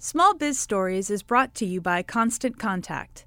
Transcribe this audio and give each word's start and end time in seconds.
Small 0.00 0.32
Biz 0.32 0.56
Stories 0.56 1.10
is 1.10 1.24
brought 1.24 1.56
to 1.56 1.66
you 1.66 1.80
by 1.80 2.04
Constant 2.04 2.56
Contact. 2.56 3.24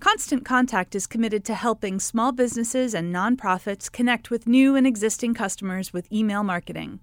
Constant 0.00 0.44
Contact 0.44 0.96
is 0.96 1.06
committed 1.06 1.44
to 1.44 1.54
helping 1.54 2.00
small 2.00 2.32
businesses 2.32 2.94
and 2.94 3.14
nonprofits 3.14 3.90
connect 3.90 4.28
with 4.28 4.44
new 4.44 4.74
and 4.74 4.88
existing 4.88 5.34
customers 5.34 5.92
with 5.92 6.12
email 6.12 6.42
marketing. 6.42 6.98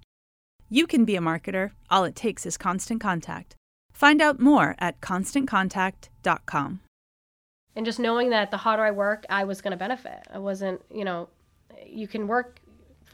You 0.69 0.85
can 0.87 1.05
be 1.05 1.15
a 1.15 1.21
marketer, 1.21 1.71
all 1.89 2.03
it 2.03 2.17
takes 2.17 2.45
is 2.45 2.57
constant 2.57 2.99
contact. 2.99 3.55
Find 3.93 4.21
out 4.21 4.41
more 4.41 4.75
at 4.77 4.99
constantcontact.com. 4.99 6.81
And 7.77 7.85
just 7.85 7.99
knowing 7.99 8.29
that 8.31 8.51
the 8.51 8.57
harder 8.57 8.83
I 8.83 8.91
work, 8.91 9.25
I 9.29 9.45
was 9.45 9.61
going 9.61 9.71
to 9.71 9.77
benefit. 9.77 10.27
I 10.33 10.39
wasn't, 10.39 10.81
you 10.93 11.05
know, 11.05 11.29
you 11.85 12.09
can 12.09 12.27
work 12.27 12.59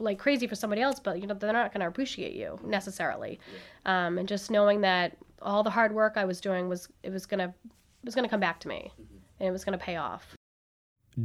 like 0.00 0.18
crazy 0.18 0.48
for 0.48 0.56
somebody 0.56 0.82
else, 0.82 0.98
but 0.98 1.20
you 1.20 1.28
know 1.28 1.34
they're 1.34 1.52
not 1.52 1.72
going 1.72 1.82
to 1.82 1.86
appreciate 1.86 2.32
you 2.32 2.58
necessarily. 2.64 3.38
Um, 3.86 4.18
and 4.18 4.26
just 4.26 4.50
knowing 4.50 4.80
that 4.80 5.16
all 5.44 5.62
the 5.62 5.70
hard 5.70 5.94
work 5.94 6.14
I 6.16 6.24
was 6.24 6.40
doing 6.40 6.68
was 6.68 6.88
it 7.02 7.10
was 7.10 7.26
gonna 7.26 7.54
it 7.64 8.04
was 8.04 8.14
gonna 8.14 8.28
come 8.28 8.40
back 8.40 8.60
to 8.60 8.68
me, 8.68 8.92
and 9.38 9.48
it 9.48 9.52
was 9.52 9.64
gonna 9.64 9.78
pay 9.78 9.96
off. 9.96 10.34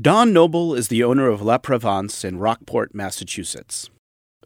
Dawn 0.02 0.32
Noble 0.32 0.76
is 0.76 0.90
the 0.90 1.04
owner 1.04 1.28
of 1.28 1.42
La 1.42 1.58
Provence 1.58 2.24
in 2.24 2.38
Rockport, 2.38 2.94
Massachusetts. 2.94 3.90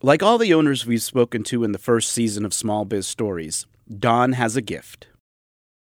Like 0.02 0.24
all 0.24 0.38
the 0.38 0.54
owners 0.54 0.86
we've 0.86 1.02
spoken 1.02 1.44
to 1.46 1.64
in 1.64 1.74
the 1.74 1.78
first 1.78 2.12
season 2.12 2.46
of 2.46 2.54
Small 2.54 2.86
Biz 2.86 3.08
Stories, 3.08 3.68
Dawn 3.90 4.34
has 4.34 4.56
a 4.56 4.62
gift. 4.62 5.08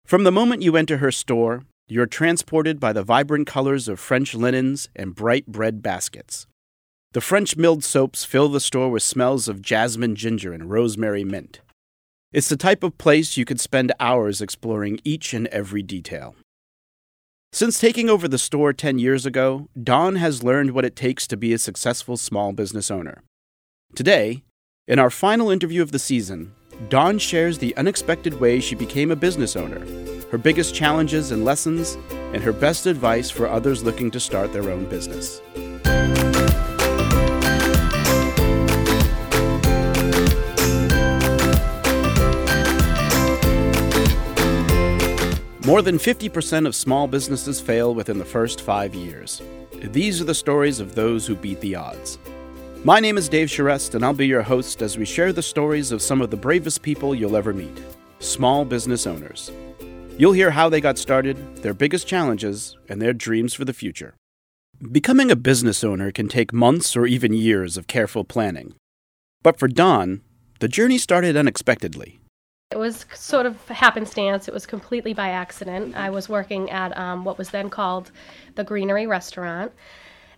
From 0.04 0.24
the 0.24 0.32
moment 0.32 0.62
you 0.62 0.76
enter 0.76 0.98
her 0.98 1.10
store, 1.10 1.64
you're 1.88 2.06
transported 2.06 2.78
by 2.78 2.92
the 2.92 3.02
vibrant 3.02 3.46
colors 3.46 3.88
of 3.88 3.98
French 3.98 4.34
linens 4.34 4.88
and 4.94 5.14
bright 5.14 5.46
bread 5.46 5.82
baskets. 5.82 6.46
The 7.12 7.20
French 7.20 7.56
milled 7.56 7.82
soaps 7.82 8.24
fill 8.24 8.48
the 8.48 8.60
store 8.60 8.90
with 8.90 9.02
smells 9.02 9.48
of 9.48 9.62
jasmine 9.62 10.14
ginger 10.14 10.52
and 10.52 10.70
rosemary 10.70 11.24
mint. 11.24 11.60
It's 12.30 12.50
the 12.50 12.58
type 12.58 12.82
of 12.82 12.98
place 12.98 13.38
you 13.38 13.46
could 13.46 13.58
spend 13.58 13.90
hours 13.98 14.42
exploring 14.42 15.00
each 15.02 15.32
and 15.32 15.46
every 15.46 15.82
detail. 15.82 16.36
Since 17.54 17.80
taking 17.80 18.10
over 18.10 18.28
the 18.28 18.36
store 18.36 18.74
10 18.74 18.98
years 18.98 19.24
ago, 19.24 19.68
Dawn 19.82 20.16
has 20.16 20.42
learned 20.42 20.72
what 20.72 20.84
it 20.84 20.94
takes 20.94 21.26
to 21.28 21.38
be 21.38 21.54
a 21.54 21.58
successful 21.58 22.18
small 22.18 22.52
business 22.52 22.90
owner. 22.90 23.22
Today, 23.94 24.42
in 24.86 24.98
our 24.98 25.08
final 25.08 25.48
interview 25.48 25.80
of 25.80 25.90
the 25.90 25.98
season, 25.98 26.54
Dawn 26.90 27.18
shares 27.18 27.56
the 27.56 27.74
unexpected 27.78 28.38
way 28.38 28.60
she 28.60 28.74
became 28.74 29.10
a 29.10 29.16
business 29.16 29.56
owner, 29.56 29.80
her 30.30 30.36
biggest 30.36 30.74
challenges 30.74 31.30
and 31.30 31.46
lessons, 31.46 31.96
and 32.34 32.42
her 32.42 32.52
best 32.52 32.84
advice 32.84 33.30
for 33.30 33.46
others 33.46 33.82
looking 33.82 34.10
to 34.10 34.20
start 34.20 34.52
their 34.52 34.70
own 34.70 34.84
business. 34.90 35.40
More 45.68 45.82
than 45.82 45.98
50% 45.98 46.66
of 46.66 46.74
small 46.74 47.06
businesses 47.06 47.60
fail 47.60 47.94
within 47.94 48.18
the 48.18 48.24
first 48.24 48.62
five 48.62 48.94
years. 48.94 49.42
These 49.74 50.18
are 50.18 50.24
the 50.24 50.34
stories 50.34 50.80
of 50.80 50.94
those 50.94 51.26
who 51.26 51.34
beat 51.34 51.60
the 51.60 51.74
odds. 51.74 52.18
My 52.84 53.00
name 53.00 53.18
is 53.18 53.28
Dave 53.28 53.48
Charest, 53.48 53.94
and 53.94 54.02
I'll 54.02 54.14
be 54.14 54.26
your 54.26 54.40
host 54.40 54.80
as 54.80 54.96
we 54.96 55.04
share 55.04 55.30
the 55.30 55.42
stories 55.42 55.92
of 55.92 56.00
some 56.00 56.22
of 56.22 56.30
the 56.30 56.38
bravest 56.38 56.80
people 56.80 57.14
you'll 57.14 57.36
ever 57.36 57.52
meet 57.52 57.78
small 58.18 58.64
business 58.64 59.06
owners. 59.06 59.52
You'll 60.16 60.32
hear 60.32 60.52
how 60.52 60.70
they 60.70 60.80
got 60.80 60.96
started, 60.96 61.58
their 61.58 61.74
biggest 61.74 62.06
challenges, 62.06 62.78
and 62.88 63.02
their 63.02 63.12
dreams 63.12 63.52
for 63.52 63.66
the 63.66 63.74
future. 63.74 64.14
Becoming 64.90 65.30
a 65.30 65.36
business 65.36 65.84
owner 65.84 66.10
can 66.10 66.28
take 66.28 66.50
months 66.50 66.96
or 66.96 67.06
even 67.06 67.34
years 67.34 67.76
of 67.76 67.86
careful 67.86 68.24
planning. 68.24 68.74
But 69.42 69.58
for 69.58 69.68
Dawn, 69.68 70.22
the 70.60 70.68
journey 70.68 70.96
started 70.96 71.36
unexpectedly. 71.36 72.20
It 72.70 72.76
was 72.78 73.06
sort 73.14 73.46
of 73.46 73.66
happenstance. 73.68 74.46
It 74.46 74.52
was 74.52 74.66
completely 74.66 75.14
by 75.14 75.30
accident. 75.30 75.96
I 75.96 76.10
was 76.10 76.28
working 76.28 76.70
at 76.70 76.94
um, 76.98 77.24
what 77.24 77.38
was 77.38 77.48
then 77.48 77.70
called 77.70 78.10
the 78.56 78.62
Greenery 78.62 79.06
Restaurant, 79.06 79.72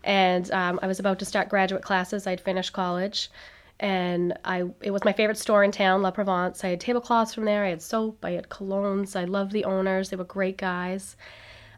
and 0.05 0.49
um, 0.53 0.79
I 0.81 0.87
was 0.87 1.01
about 1.01 1.19
to 1.19 1.25
start 1.25 1.49
graduate 1.49 1.83
classes. 1.83 2.29
I'd 2.29 2.41
finished 2.41 2.73
college, 2.73 3.33
and 3.81 4.39
I 4.45 4.63
it 4.81 4.93
was 4.93 5.05
my 5.05 5.13
favorite 5.13 5.39
store 5.39 5.65
in 5.65 5.73
town, 5.73 6.03
La 6.03 6.13
Provence. 6.13 6.63
I 6.63 6.69
had 6.69 6.81
tablecloths 6.81 7.35
from 7.35 7.47
there. 7.47 7.65
I 7.65 7.71
had 7.71 7.83
soap. 7.83 8.25
I 8.25 8.31
had 8.31 8.49
colognes. 8.49 9.17
I 9.17 9.25
loved 9.25 9.51
the 9.51 9.65
owners. 9.65 10.11
They 10.11 10.17
were 10.17 10.23
great 10.23 10.57
guys. 10.57 11.17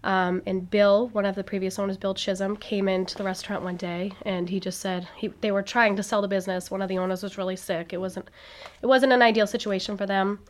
Um, 0.04 0.42
and 0.46 0.68
Bill, 0.68 1.08
one 1.08 1.24
of 1.24 1.34
the 1.34 1.44
previous 1.44 1.78
owners, 1.78 1.96
Bill 1.96 2.14
Chisholm, 2.14 2.56
came 2.56 2.88
into 2.88 3.16
the 3.16 3.24
restaurant 3.24 3.62
one 3.62 3.76
day, 3.76 4.12
and 4.22 4.48
he 4.48 4.58
just 4.58 4.80
said 4.80 5.06
he, 5.16 5.28
they 5.40 5.52
were 5.52 5.62
trying 5.62 5.94
to 5.96 6.02
sell 6.02 6.20
the 6.20 6.28
business. 6.28 6.70
One 6.70 6.82
of 6.82 6.88
the 6.88 6.98
owners 6.98 7.22
was 7.22 7.38
really 7.38 7.56
sick. 7.56 7.92
It 7.92 7.98
wasn't, 7.98 8.28
it 8.82 8.86
wasn't 8.86 9.12
an 9.12 9.22
ideal 9.22 9.46
situation 9.46 9.96
for 9.96 10.06
them, 10.06 10.40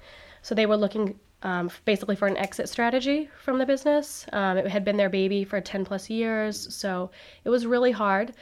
so 0.40 0.54
they 0.54 0.66
were 0.66 0.76
looking 0.76 1.18
um, 1.42 1.70
basically 1.84 2.16
for 2.16 2.28
an 2.28 2.36
exit 2.36 2.68
strategy 2.68 3.28
from 3.42 3.58
the 3.58 3.66
business. 3.66 4.26
Um, 4.32 4.56
it 4.56 4.68
had 4.68 4.84
been 4.84 4.96
their 4.96 5.10
baby 5.10 5.44
for 5.44 5.60
10 5.60 5.84
plus 5.84 6.08
years, 6.08 6.74
so 6.74 7.10
it 7.44 7.50
was 7.50 7.66
really 7.66 7.92
hard. 7.92 8.32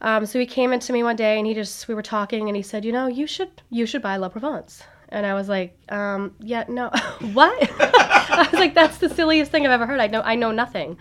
Um, 0.00 0.26
so 0.26 0.38
he 0.38 0.46
came 0.46 0.72
into 0.72 0.92
me 0.92 1.02
one 1.02 1.16
day, 1.16 1.38
and 1.38 1.46
he 1.46 1.54
just 1.54 1.86
we 1.88 1.94
were 1.94 2.02
talking, 2.02 2.48
and 2.48 2.56
he 2.56 2.62
said, 2.62 2.84
you 2.84 2.92
know, 2.92 3.06
you 3.06 3.26
should 3.26 3.62
you 3.70 3.86
should 3.86 4.02
buy 4.02 4.16
La 4.16 4.28
Provence. 4.28 4.82
And 5.10 5.24
I 5.24 5.34
was 5.34 5.48
like, 5.48 5.76
um, 5.88 6.34
yeah, 6.40 6.64
no, 6.68 6.88
what? 7.32 7.70
I 7.80 8.48
was 8.50 8.60
like, 8.60 8.74
that's 8.74 8.98
the 8.98 9.08
silliest 9.08 9.50
thing 9.50 9.66
I've 9.66 9.72
ever 9.72 9.86
heard. 9.86 10.00
I 10.00 10.06
know, 10.06 10.22
I 10.22 10.34
know 10.34 10.50
nothing. 10.50 10.98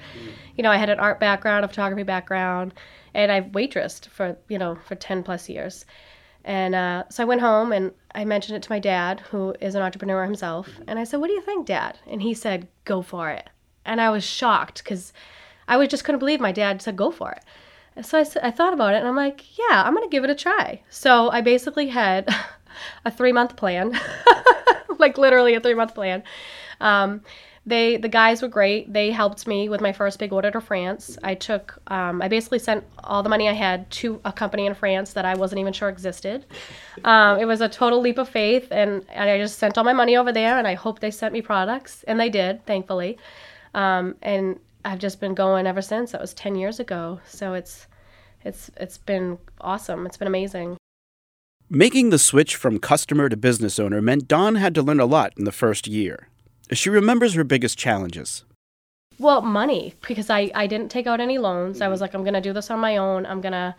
You 0.55 0.63
know, 0.63 0.71
I 0.71 0.77
had 0.77 0.89
an 0.89 0.99
art 0.99 1.19
background, 1.19 1.65
a 1.65 1.67
photography 1.67 2.03
background, 2.03 2.73
and 3.13 3.31
I've 3.31 3.47
waitressed 3.47 4.07
for, 4.07 4.37
you 4.47 4.57
know, 4.57 4.77
for 4.85 4.95
10 4.95 5.23
plus 5.23 5.49
years. 5.49 5.85
And 6.43 6.75
uh, 6.75 7.03
so 7.09 7.23
I 7.23 7.25
went 7.25 7.41
home 7.41 7.73
and 7.73 7.91
I 8.15 8.23
mentioned 8.23 8.55
it 8.55 8.63
to 8.63 8.71
my 8.71 8.79
dad, 8.79 9.19
who 9.19 9.53
is 9.59 9.75
an 9.75 9.81
entrepreneur 9.81 10.23
himself. 10.23 10.69
And 10.87 10.97
I 10.97 11.03
said, 11.03 11.19
what 11.19 11.27
do 11.27 11.33
you 11.33 11.41
think, 11.41 11.65
dad? 11.67 11.99
And 12.07 12.21
he 12.21 12.33
said, 12.33 12.67
go 12.85 13.01
for 13.01 13.29
it. 13.29 13.49
And 13.83 13.99
I 13.99 14.09
was 14.09 14.23
shocked 14.23 14.83
because 14.83 15.11
I 15.67 15.75
was 15.75 15.89
just 15.89 16.05
couldn't 16.05 16.19
believe 16.19 16.39
my 16.39 16.53
dad 16.53 16.81
said, 16.81 16.95
go 16.95 17.11
for 17.11 17.31
it. 17.31 18.05
So 18.05 18.17
I, 18.19 18.25
I 18.47 18.51
thought 18.51 18.73
about 18.73 18.93
it 18.93 18.97
and 18.97 19.07
I'm 19.07 19.15
like, 19.15 19.57
yeah, 19.57 19.83
I'm 19.83 19.93
going 19.93 20.07
to 20.07 20.11
give 20.11 20.23
it 20.23 20.29
a 20.29 20.35
try. 20.35 20.81
So 20.89 21.29
I 21.29 21.41
basically 21.41 21.87
had 21.87 22.33
a 23.05 23.11
three 23.11 23.31
month 23.31 23.55
plan, 23.55 23.99
like 24.97 25.17
literally 25.17 25.55
a 25.55 25.59
three 25.59 25.73
month 25.73 25.93
plan. 25.93 26.23
Um, 26.79 27.21
they 27.67 27.97
the 27.97 28.07
guys 28.07 28.41
were 28.41 28.47
great. 28.47 28.91
They 28.93 29.11
helped 29.11 29.45
me 29.45 29.67
with 29.67 29.81
my 29.81 29.91
first 29.91 30.19
big 30.19 30.31
order 30.31 30.49
to 30.51 30.61
France. 30.61 31.17
I 31.21 31.35
took 31.35 31.77
um, 31.87 32.21
I 32.21 32.29
basically 32.29 32.59
sent 32.59 32.85
all 33.03 33.21
the 33.21 33.29
money 33.29 33.49
I 33.49 33.53
had 33.53 33.91
to 33.91 34.21
a 34.23 34.31
company 34.31 34.65
in 34.65 34.73
France 34.73 35.11
that 35.13 35.25
I 35.25 35.35
wasn't 35.35 35.59
even 35.59 35.73
sure 35.73 35.89
existed. 35.89 36.45
Um, 37.03 37.39
it 37.39 37.45
was 37.45 37.59
a 37.59 37.67
total 37.67 37.99
leap 37.99 38.17
of 38.19 38.29
faith, 38.29 38.69
and, 38.71 39.05
and 39.09 39.29
I 39.29 39.37
just 39.37 39.59
sent 39.59 39.77
all 39.77 39.83
my 39.83 39.91
money 39.91 40.15
over 40.15 40.31
there, 40.31 40.57
and 40.57 40.65
I 40.65 40.75
hope 40.75 40.99
they 40.99 41.11
sent 41.11 41.33
me 41.33 41.41
products, 41.41 42.03
and 42.03 42.17
they 42.17 42.29
did, 42.29 42.65
thankfully. 42.65 43.17
Um, 43.73 44.15
and 44.21 44.59
I've 44.85 44.99
just 44.99 45.19
been 45.19 45.35
going 45.35 45.67
ever 45.67 45.81
since. 45.81 46.13
That 46.13 46.21
was 46.21 46.33
ten 46.33 46.55
years 46.55 46.79
ago, 46.79 47.19
so 47.27 47.53
it's 47.53 47.87
it's 48.45 48.71
it's 48.77 48.97
been 48.97 49.37
awesome. 49.59 50.05
It's 50.05 50.15
been 50.15 50.29
amazing. 50.29 50.77
Making 51.69 52.11
the 52.11 52.19
switch 52.19 52.55
from 52.55 52.79
customer 52.79 53.27
to 53.27 53.35
business 53.35 53.77
owner 53.77 54.01
meant 54.01 54.29
Dawn 54.29 54.55
had 54.55 54.73
to 54.75 54.81
learn 54.81 55.01
a 55.01 55.05
lot 55.05 55.33
in 55.35 55.43
the 55.43 55.51
first 55.51 55.85
year. 55.85 56.29
She 56.71 56.89
remembers 56.89 57.33
her 57.33 57.43
biggest 57.43 57.77
challenges. 57.77 58.45
Well, 59.19 59.41
money, 59.41 59.93
because 60.07 60.29
I, 60.29 60.49
I 60.55 60.65
didn't 60.67 60.91
take 60.91 61.07
out 61.07 61.19
any 61.19 61.37
loans. 61.37 61.81
I 61.81 61.89
was 61.89 61.99
like, 61.99 62.13
I'm 62.13 62.23
going 62.23 62.35
to 62.35 62.41
do 62.41 62.53
this 62.53 62.71
on 62.71 62.79
my 62.79 62.95
own. 62.95 63.25
I'm 63.25 63.41
going 63.41 63.51
to. 63.51 63.75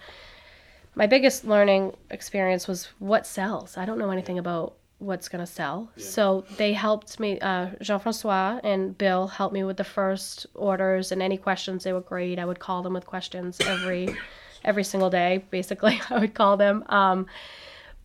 My 0.96 1.06
biggest 1.06 1.46
learning 1.46 1.96
experience 2.10 2.68
was 2.68 2.88
what 2.98 3.26
sells. 3.26 3.78
I 3.78 3.86
don't 3.86 3.98
know 3.98 4.10
anything 4.10 4.38
about 4.38 4.74
what's 4.98 5.30
going 5.30 5.44
to 5.44 5.50
sell. 5.50 5.88
Yeah. 5.96 6.04
So 6.04 6.44
they 6.58 6.74
helped 6.74 7.18
me. 7.18 7.40
Uh, 7.40 7.68
Jean 7.80 8.00
Francois 8.00 8.60
and 8.64 8.98
Bill 8.98 9.28
helped 9.28 9.54
me 9.54 9.64
with 9.64 9.78
the 9.78 9.84
first 9.84 10.46
orders 10.54 11.10
and 11.10 11.22
any 11.22 11.38
questions. 11.38 11.84
They 11.84 11.94
were 11.94 12.02
great. 12.02 12.38
I 12.38 12.44
would 12.44 12.58
call 12.58 12.82
them 12.82 12.92
with 12.92 13.06
questions 13.06 13.58
every 13.64 14.14
every 14.62 14.84
single 14.84 15.08
day, 15.08 15.44
basically. 15.50 16.02
I 16.10 16.18
would 16.18 16.34
call 16.34 16.58
them. 16.58 16.84
Um, 16.90 17.26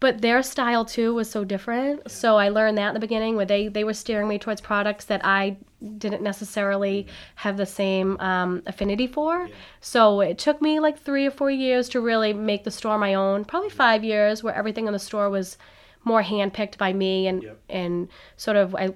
but 0.03 0.19
their 0.19 0.43
style 0.43 0.83
too 0.83 1.13
was 1.13 1.31
so 1.31 1.45
different. 1.45 2.11
So 2.11 2.35
I 2.35 2.49
learned 2.49 2.77
that 2.77 2.89
in 2.89 2.93
the 2.93 2.99
beginning 2.99 3.37
where 3.37 3.45
they, 3.45 3.69
they 3.69 3.85
were 3.85 3.93
steering 3.93 4.27
me 4.27 4.37
towards 4.37 4.59
products 4.59 5.05
that 5.05 5.21
I 5.23 5.55
didn't 5.97 6.21
necessarily 6.21 7.07
have 7.35 7.55
the 7.55 7.65
same 7.65 8.19
um, 8.19 8.63
affinity 8.65 9.07
for. 9.07 9.45
Yeah. 9.45 9.55
So 9.79 10.19
it 10.19 10.37
took 10.37 10.61
me 10.61 10.81
like 10.81 10.99
three 10.99 11.25
or 11.25 11.31
four 11.31 11.49
years 11.49 11.87
to 11.87 12.01
really 12.01 12.33
make 12.33 12.65
the 12.65 12.69
store 12.69 12.97
my 12.97 13.13
own. 13.13 13.45
Probably 13.45 13.69
five 13.69 14.03
years 14.03 14.43
where 14.43 14.53
everything 14.53 14.87
in 14.87 14.91
the 14.91 14.99
store 14.99 15.29
was 15.29 15.57
more 16.03 16.21
handpicked 16.21 16.77
by 16.77 16.91
me 16.91 17.27
and 17.27 17.41
yep. 17.41 17.61
and 17.69 18.09
sort 18.35 18.57
of 18.57 18.75
I 18.75 18.89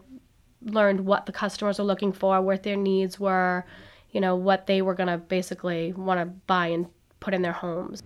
learned 0.62 1.06
what 1.06 1.25
the 1.25 1.31
customers 1.31 1.80
were 1.80 1.86
looking 1.86 2.12
for, 2.12 2.42
what 2.42 2.63
their 2.63 2.75
needs 2.75 3.18
were, 3.18 3.65
you 4.12 4.19
know, 4.19 4.36
what 4.36 4.68
they 4.68 4.81
were 4.81 4.94
gonna 4.94 5.18
basically 5.18 5.94
want 5.94 6.19
to 6.19 6.25
buy 6.25 6.68
and 6.68 6.88
put 7.21 7.33
in 7.33 7.44
their 7.44 7.54
homes 7.54 8.04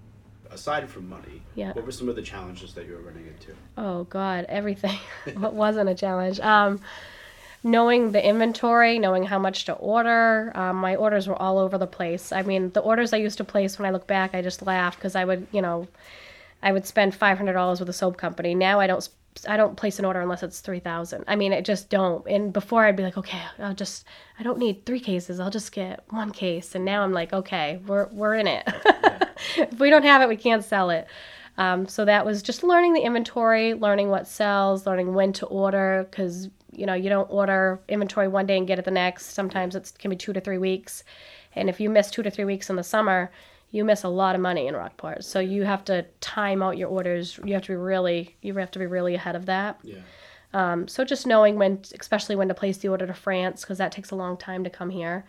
aside 0.51 0.89
from 0.89 1.09
money, 1.09 1.42
yeah. 1.56 1.74
what 1.74 1.86
were 1.86 1.92
some 1.92 2.09
of 2.09 2.15
the 2.15 2.21
challenges 2.21 2.74
that 2.74 2.86
you 2.86 2.94
were 2.94 3.01
running 3.01 3.27
into? 3.27 3.53
Oh 3.77 4.03
God, 4.06 4.45
everything. 4.50 5.00
what 5.36 5.53
wasn't 5.53 5.89
a 5.89 5.95
challenge? 5.95 6.39
Um, 6.39 6.81
knowing 7.63 8.12
the 8.12 8.25
inventory, 8.25 9.00
knowing 9.00 9.24
how 9.24 9.39
much 9.39 9.65
to 9.65 9.74
order. 9.74 10.51
Um, 10.56 10.77
my 10.77 10.95
orders 10.95 11.27
were 11.27 11.39
all 11.39 11.59
over 11.59 11.77
the 11.77 11.88
place. 11.88 12.31
I 12.31 12.42
mean, 12.42 12.71
the 12.71 12.80
orders 12.80 13.13
I 13.13 13.18
used 13.18 13.38
to 13.38 13.44
place 13.44 13.77
when 13.77 13.88
I 13.88 13.92
look 13.92 14.07
back, 14.07 14.33
I 14.33 14.42
just 14.42 14.65
laugh 14.65 14.95
because 14.95 15.15
I 15.15 15.25
would, 15.25 15.48
you 15.51 15.62
know, 15.62 15.88
I 16.63 16.71
would 16.71 16.86
spend 16.86 17.15
five 17.15 17.38
hundred 17.38 17.53
dollars 17.53 17.80
with 17.80 17.89
a 17.89 17.94
soap 17.94 18.18
company. 18.18 18.56
Now 18.56 18.80
I 18.80 18.88
don't 18.88 19.07
I 19.48 19.57
don't 19.57 19.78
place 19.78 19.98
an 20.00 20.06
order 20.06 20.22
unless 20.22 20.44
it's 20.44 20.60
3000. 20.60 21.24
I 21.28 21.36
mean, 21.36 21.54
I 21.54 21.62
just 21.62 21.89
don't. 21.89 22.25
And 22.28 22.51
before 22.51 22.86
I'd 22.86 22.95
be 22.95 23.04
like, 23.04 23.18
okay, 23.18 23.42
I'll 23.60 23.74
just 23.74 24.06
I 24.39 24.44
don't 24.44 24.60
need 24.60 24.86
3 24.86 25.00
cases. 25.00 25.39
I'll 25.39 25.50
just 25.50 25.72
get 25.72 26.04
one 26.10 26.31
case. 26.31 26.75
And 26.75 26.86
now 26.86 27.04
I'm 27.04 27.13
like, 27.13 27.33
okay, 27.33 27.80
we're 27.88 28.07
we're 28.12 28.36
in 28.36 28.48
it. 28.48 28.63
if 29.57 29.80
we 29.80 29.89
don't 29.89 30.04
have 30.04 30.22
it, 30.22 30.30
we 30.30 30.38
can't 30.38 30.63
sell 30.63 30.89
it. 30.89 31.07
Um, 31.57 31.88
so 31.88 32.06
that 32.06 32.25
was 32.25 32.42
just 32.42 32.63
learning 32.63 32.94
the 32.94 33.01
inventory, 33.01 33.74
learning 33.74 34.10
what 34.10 34.28
sells, 34.28 34.86
learning 34.86 35.13
when 35.13 35.34
to 35.34 35.45
order 35.48 36.07
because 36.10 36.50
you 36.72 36.86
know 36.86 36.94
you 36.94 37.10
don't 37.10 37.30
order 37.30 37.81
inventory 37.89 38.27
one 38.27 38.45
day 38.45 38.57
and 38.57 38.68
get 38.68 38.80
it 38.80 38.86
the 38.86 38.92
next. 38.92 39.34
Sometimes 39.34 39.75
it 39.75 39.92
can 40.00 40.10
be 40.10 40.16
two 40.16 40.34
to 40.34 40.42
three 40.42 40.57
weeks, 40.57 41.04
and 41.56 41.69
if 41.69 41.80
you 41.80 41.89
miss 41.89 42.10
two 42.10 42.24
to 42.24 42.31
three 42.31 42.45
weeks 42.45 42.69
in 42.69 42.77
the 42.77 42.84
summer, 42.84 43.31
you 43.71 43.85
miss 43.85 44.03
a 44.03 44.09
lot 44.09 44.35
of 44.35 44.41
money 44.41 44.68
in 44.68 44.75
Rockport. 44.75 45.23
So 45.23 45.39
you 45.39 45.63
have 45.63 45.83
to 45.85 46.06
time 46.19 46.62
out 46.62 46.77
your 46.77 46.89
orders. 46.89 47.39
You 47.44 47.53
have 47.53 47.63
to 47.63 47.71
be 47.71 47.75
really 47.75 48.35
you 48.41 48.53
have 48.56 48.71
to 48.71 48.79
be 48.79 48.85
really 48.85 49.15
ahead 49.15 49.35
of 49.35 49.45
that. 49.47 49.79
Yeah. 49.83 50.00
Um, 50.53 50.88
so 50.88 51.06
just 51.06 51.25
knowing 51.25 51.57
when, 51.57 51.81
especially 52.00 52.35
when 52.35 52.50
to 52.50 52.53
place 52.53 52.77
the 52.77 52.89
order 52.89 53.07
to 53.07 53.13
France, 53.13 53.62
because 53.62 53.77
that 53.77 53.91
takes 53.91 54.12
a 54.12 54.15
long 54.15 54.38
time 54.38 54.63
to 54.65 54.69
come 54.69 54.89
here. 54.89 55.25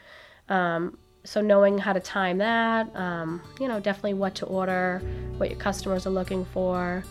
Um, 0.49 0.99
so 1.25 1.41
knowing 1.41 1.79
how 1.79 1.93
to 1.93 2.01
time 2.01 2.39
that, 2.39 2.95
um, 2.97 3.41
you 3.61 3.69
know, 3.69 3.79
definitely 3.79 4.15
what 4.15 4.35
to 4.37 4.47
order, 4.47 5.01
what 5.37 5.51
your 5.51 5.59
customers 5.59 6.07
are 6.07 6.11
looking 6.11 6.45
for, 6.47 7.05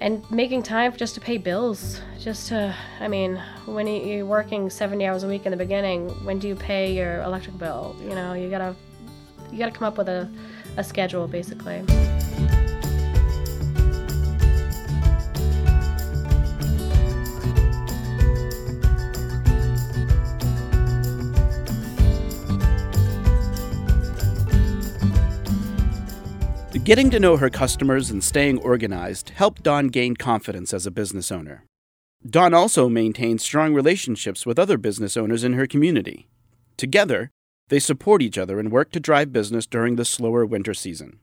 and 0.00 0.28
making 0.30 0.64
time 0.64 0.92
just 0.96 1.14
to 1.14 1.20
pay 1.20 1.38
bills. 1.38 2.00
Just 2.18 2.48
to, 2.48 2.74
I 3.00 3.06
mean, 3.06 3.40
when 3.66 3.86
you're 3.86 4.26
working 4.26 4.68
70 4.68 5.06
hours 5.06 5.22
a 5.22 5.28
week 5.28 5.46
in 5.46 5.52
the 5.52 5.56
beginning, 5.56 6.08
when 6.24 6.40
do 6.40 6.48
you 6.48 6.56
pay 6.56 6.92
your 6.92 7.22
electric 7.22 7.58
bill? 7.58 7.94
You 8.02 8.10
know, 8.16 8.32
you 8.32 8.50
gotta, 8.50 8.74
you 9.50 9.58
gotta 9.58 9.72
come 9.72 9.86
up 9.88 9.98
with 9.98 10.08
a, 10.08 10.28
a 10.76 10.84
schedule 10.84 11.26
basically. 11.28 11.84
Getting 26.88 27.10
to 27.10 27.20
know 27.20 27.36
her 27.36 27.50
customers 27.50 28.08
and 28.10 28.24
staying 28.24 28.60
organized 28.60 29.28
helped 29.36 29.62
Dawn 29.62 29.88
gain 29.88 30.16
confidence 30.16 30.72
as 30.72 30.86
a 30.86 30.90
business 30.90 31.30
owner. 31.30 31.66
Dawn 32.26 32.54
also 32.54 32.88
maintained 32.88 33.42
strong 33.42 33.74
relationships 33.74 34.46
with 34.46 34.58
other 34.58 34.78
business 34.78 35.14
owners 35.14 35.44
in 35.44 35.52
her 35.52 35.66
community. 35.66 36.28
Together, 36.78 37.30
they 37.68 37.78
support 37.78 38.22
each 38.22 38.38
other 38.38 38.58
and 38.58 38.72
work 38.72 38.90
to 38.92 39.00
drive 39.00 39.32
business 39.32 39.66
during 39.66 39.96
the 39.96 40.04
slower 40.04 40.44
winter 40.44 40.74
season. 40.74 41.20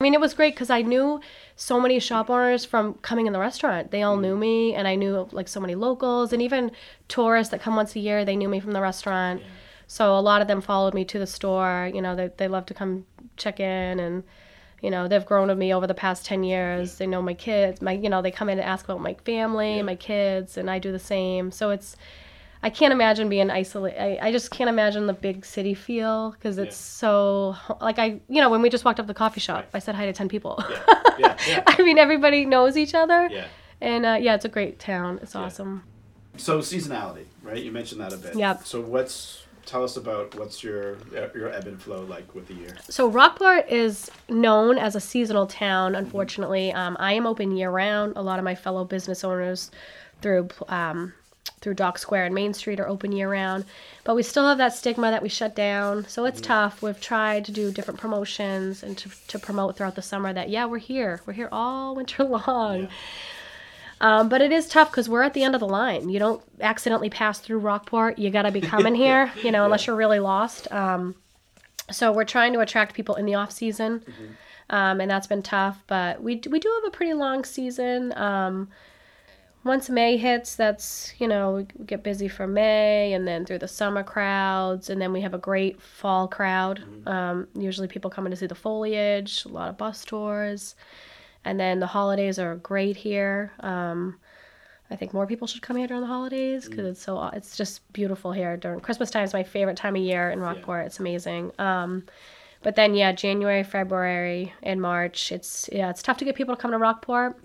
I 0.00 0.04
mean, 0.04 0.14
it 0.14 0.20
was 0.20 0.34
great 0.34 0.54
because 0.54 0.70
I 0.70 0.82
knew 0.82 1.20
so 1.56 1.80
many 1.80 2.00
shop 2.00 2.28
owners 2.28 2.64
from 2.64 2.94
coming 2.94 3.26
in 3.26 3.32
the 3.32 3.38
restaurant. 3.38 3.90
They 3.90 4.02
all 4.02 4.14
mm-hmm. 4.14 4.22
knew 4.22 4.36
me, 4.36 4.74
and 4.74 4.88
I 4.88 4.96
knew 4.96 5.28
like 5.32 5.48
so 5.48 5.60
many 5.60 5.74
locals, 5.74 6.32
and 6.32 6.42
even 6.42 6.72
tourists 7.08 7.50
that 7.52 7.62
come 7.62 7.76
once 7.76 7.94
a 7.94 8.00
year. 8.00 8.24
They 8.24 8.36
knew 8.36 8.48
me 8.48 8.60
from 8.60 8.72
the 8.72 8.80
restaurant, 8.80 9.42
so 9.86 10.18
a 10.18 10.20
lot 10.20 10.42
of 10.42 10.48
them 10.48 10.60
followed 10.60 10.94
me 10.94 11.04
to 11.06 11.18
the 11.18 11.26
store. 11.26 11.90
You 11.94 12.02
know, 12.02 12.16
they 12.16 12.30
they 12.36 12.48
love 12.48 12.66
to 12.66 12.74
come 12.74 13.06
check 13.36 13.60
in, 13.60 14.00
and 14.00 14.24
you 14.82 14.90
know 14.90 15.08
they've 15.08 15.24
grown 15.24 15.48
with 15.48 15.56
me 15.56 15.72
over 15.72 15.86
the 15.86 15.94
past 15.94 16.26
10 16.26 16.44
years 16.44 16.98
they 16.98 17.06
know 17.06 17.22
my 17.22 17.32
kids 17.32 17.80
my 17.80 17.92
you 17.92 18.10
know 18.10 18.20
they 18.20 18.30
come 18.30 18.50
in 18.50 18.58
and 18.58 18.68
ask 18.68 18.84
about 18.84 19.00
my 19.00 19.14
family 19.24 19.80
my 19.80 19.96
kids 19.96 20.58
and 20.58 20.70
i 20.70 20.78
do 20.78 20.92
the 20.92 20.98
same 20.98 21.50
so 21.50 21.70
it's 21.70 21.96
i 22.64 22.70
can't 22.70 22.92
imagine 22.92 23.28
being 23.28 23.50
isolated 23.50 24.00
I, 24.02 24.28
I 24.28 24.32
just 24.32 24.50
can't 24.50 24.68
imagine 24.68 25.06
the 25.06 25.12
big 25.12 25.44
city 25.44 25.74
feel 25.74 26.32
because 26.32 26.58
it's 26.58 26.76
so 26.76 27.54
like 27.80 27.98
i 28.00 28.06
you 28.28 28.40
know 28.42 28.50
when 28.50 28.62
we 28.62 28.68
just 28.70 28.84
walked 28.84 28.98
up 28.98 29.06
the 29.06 29.14
coffee 29.14 29.40
shop 29.40 29.66
i 29.74 29.78
said 29.78 29.94
hi 29.94 30.06
to 30.06 30.12
10 30.12 30.28
people 30.28 30.62
Yeah, 31.18 31.36
yeah. 31.46 31.62
i 31.66 31.80
mean 31.82 31.98
everybody 31.98 32.44
knows 32.44 32.76
each 32.76 32.94
other 32.94 33.28
Yeah. 33.30 33.46
and 33.80 34.04
uh, 34.04 34.18
yeah 34.20 34.34
it's 34.34 34.44
a 34.44 34.48
great 34.48 34.78
town 34.80 35.20
it's 35.22 35.36
awesome 35.36 35.84
So 36.36 36.58
seasonality, 36.58 37.26
right? 37.44 37.62
You 37.62 37.70
mentioned 37.70 38.00
that 38.00 38.12
a 38.12 38.16
bit. 38.16 38.34
Yep. 38.36 38.66
So 38.66 38.80
what's 38.80 39.46
tell 39.66 39.84
us 39.84 39.96
about 39.96 40.34
what's 40.34 40.64
your 40.64 40.96
your 41.38 41.48
ebb 41.58 41.66
and 41.70 41.80
flow 41.80 42.02
like 42.14 42.34
with 42.34 42.48
the 42.48 42.54
year? 42.54 42.74
So 42.90 43.02
Rockport 43.08 43.70
is 43.70 44.10
known 44.28 44.76
as 44.76 44.96
a 44.96 45.00
seasonal 45.00 45.46
town. 45.46 45.94
Unfortunately, 45.94 46.72
um, 46.72 46.96
I 46.98 47.12
am 47.12 47.24
open 47.24 47.56
year 47.56 47.70
round. 47.70 48.14
A 48.16 48.22
lot 48.22 48.40
of 48.40 48.44
my 48.44 48.56
fellow 48.56 48.84
business 48.84 49.22
owners 49.22 49.70
through 50.22 50.48
um, 50.68 51.12
through 51.64 51.74
Dock 51.74 51.98
Square 51.98 52.26
and 52.26 52.34
Main 52.34 52.52
Street 52.52 52.78
are 52.78 52.86
open 52.86 53.10
year 53.10 53.30
round, 53.30 53.64
but 54.04 54.14
we 54.14 54.22
still 54.22 54.46
have 54.46 54.58
that 54.58 54.74
stigma 54.74 55.10
that 55.10 55.22
we 55.22 55.30
shut 55.30 55.56
down. 55.56 56.06
So 56.06 56.26
it's 56.26 56.40
tough. 56.40 56.82
We've 56.82 57.00
tried 57.00 57.46
to 57.46 57.52
do 57.52 57.72
different 57.72 57.98
promotions 57.98 58.82
and 58.82 58.96
to, 58.98 59.10
to 59.28 59.38
promote 59.38 59.76
throughout 59.76 59.94
the 59.94 60.02
summer 60.02 60.32
that 60.32 60.50
yeah 60.50 60.66
we're 60.66 60.78
here. 60.78 61.22
We're 61.24 61.32
here 61.32 61.48
all 61.50 61.94
winter 61.96 62.22
long. 62.22 62.88
Um, 64.00 64.28
but 64.28 64.42
it 64.42 64.52
is 64.52 64.68
tough 64.68 64.90
because 64.90 65.08
we're 65.08 65.22
at 65.22 65.32
the 65.32 65.42
end 65.42 65.54
of 65.54 65.60
the 65.60 65.66
line. 65.66 66.10
You 66.10 66.18
don't 66.18 66.42
accidentally 66.60 67.08
pass 67.08 67.38
through 67.38 67.60
Rockport. 67.60 68.18
You 68.18 68.28
got 68.28 68.42
to 68.42 68.52
be 68.52 68.60
coming 68.60 68.94
here, 69.06 69.32
you 69.42 69.50
know, 69.50 69.64
unless 69.64 69.86
you're 69.86 69.96
really 69.96 70.18
lost. 70.18 70.70
Um, 70.70 71.14
so 71.90 72.12
we're 72.12 72.24
trying 72.24 72.52
to 72.52 72.60
attract 72.60 72.94
people 72.94 73.14
in 73.14 73.24
the 73.24 73.34
off 73.34 73.52
season, 73.52 74.02
um, 74.68 75.00
and 75.00 75.10
that's 75.10 75.26
been 75.26 75.42
tough. 75.42 75.82
But 75.86 76.22
we 76.22 76.42
we 76.50 76.60
do 76.60 76.70
have 76.82 76.92
a 76.92 76.94
pretty 76.94 77.14
long 77.14 77.44
season. 77.44 78.12
Once 79.64 79.88
May 79.88 80.18
hits, 80.18 80.56
that's 80.56 81.14
you 81.18 81.26
know 81.26 81.52
we 81.52 81.84
get 81.86 82.02
busy 82.02 82.28
for 82.28 82.46
May, 82.46 83.14
and 83.14 83.26
then 83.26 83.46
through 83.46 83.58
the 83.58 83.68
summer 83.68 84.02
crowds, 84.02 84.90
and 84.90 85.00
then 85.00 85.12
we 85.12 85.22
have 85.22 85.32
a 85.32 85.38
great 85.38 85.80
fall 85.80 86.28
crowd. 86.28 86.82
Um, 87.06 87.48
usually 87.54 87.88
people 87.88 88.10
coming 88.10 88.30
to 88.30 88.36
see 88.36 88.46
the 88.46 88.54
foliage, 88.54 89.44
a 89.46 89.48
lot 89.48 89.70
of 89.70 89.78
bus 89.78 90.04
tours, 90.04 90.74
and 91.44 91.58
then 91.58 91.80
the 91.80 91.86
holidays 91.86 92.38
are 92.38 92.56
great 92.56 92.96
here. 92.96 93.52
Um, 93.60 94.18
I 94.90 94.96
think 94.96 95.14
more 95.14 95.26
people 95.26 95.46
should 95.46 95.62
come 95.62 95.76
here 95.76 95.86
during 95.86 96.02
the 96.02 96.08
holidays 96.08 96.68
because 96.68 96.86
it's 96.86 97.02
so 97.02 97.30
it's 97.32 97.56
just 97.56 97.90
beautiful 97.94 98.32
here 98.32 98.58
during 98.58 98.80
Christmas 98.80 99.10
time 99.10 99.24
is 99.24 99.32
my 99.32 99.42
favorite 99.42 99.78
time 99.78 99.96
of 99.96 100.02
year 100.02 100.30
in 100.30 100.40
Rockport. 100.40 100.84
It's 100.86 101.00
amazing. 101.00 101.52
Um, 101.58 102.04
but 102.62 102.76
then 102.76 102.94
yeah, 102.94 103.12
January, 103.12 103.62
February, 103.62 104.52
and 104.62 104.80
March, 104.80 105.32
it's 105.32 105.70
yeah, 105.72 105.88
it's 105.88 106.02
tough 106.02 106.18
to 106.18 106.24
get 106.26 106.34
people 106.34 106.54
to 106.54 106.60
come 106.60 106.70
to 106.72 106.78
Rockport. 106.78 107.38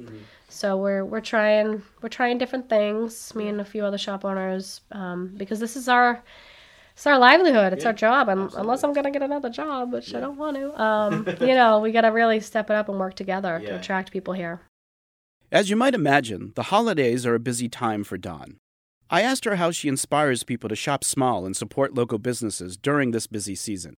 So 0.50 0.78
we're 0.78 1.06
we're 1.06 1.22
trying 1.22 1.82
we're 2.02 2.10
trying 2.10 2.38
different 2.38 2.70
things. 2.70 3.34
Me 3.36 3.48
and 3.48 3.62
a 3.62 3.66
few 3.66 3.86
other 3.86 3.98
shop 3.98 4.26
owners 4.26 4.82
um, 4.92 5.34
because 5.38 5.60
this 5.60 5.76
is 5.76 5.88
our 5.88 6.22
it's 6.94 7.08
our 7.08 7.18
livelihood. 7.18 7.72
It's 7.72 7.86
our 7.86 7.94
job. 7.94 8.28
Un 8.30 8.50
unless 8.58 8.84
I'm 8.84 8.92
gonna 8.94 9.12
get 9.12 9.22
another 9.22 9.50
job, 9.50 9.94
which 9.94 10.14
I 10.14 10.20
don't 10.20 10.38
want 10.38 10.58
to. 10.58 10.82
Um, 10.82 11.26
you 11.42 11.56
know, 11.56 11.80
we 11.80 11.92
got 11.92 12.02
to 12.02 12.10
really 12.10 12.40
step 12.40 12.70
it 12.70 12.74
up 12.74 12.90
and 12.90 13.00
work 13.00 13.16
together 13.16 13.60
Yeah. 13.62 13.70
to 13.70 13.76
attract 13.80 14.12
people 14.12 14.34
here. 14.34 14.62
As 15.52 15.70
you 15.70 15.76
might 15.76 15.96
imagine, 15.96 16.52
the 16.56 16.64
holidays 16.64 17.26
are 17.26 17.36
a 17.36 17.40
busy 17.40 17.70
time 17.70 18.04
for 18.04 18.18
Dawn. 18.18 18.58
I 19.10 19.22
asked 19.22 19.46
her 19.46 19.56
how 19.56 19.72
she 19.72 19.88
inspires 19.88 20.44
people 20.44 20.70
to 20.70 20.76
shop 20.76 21.04
small 21.04 21.46
and 21.46 21.56
support 21.56 21.96
local 21.96 22.20
businesses 22.20 22.78
during 22.78 23.12
this 23.12 23.26
busy 23.28 23.56
season. 23.56 23.96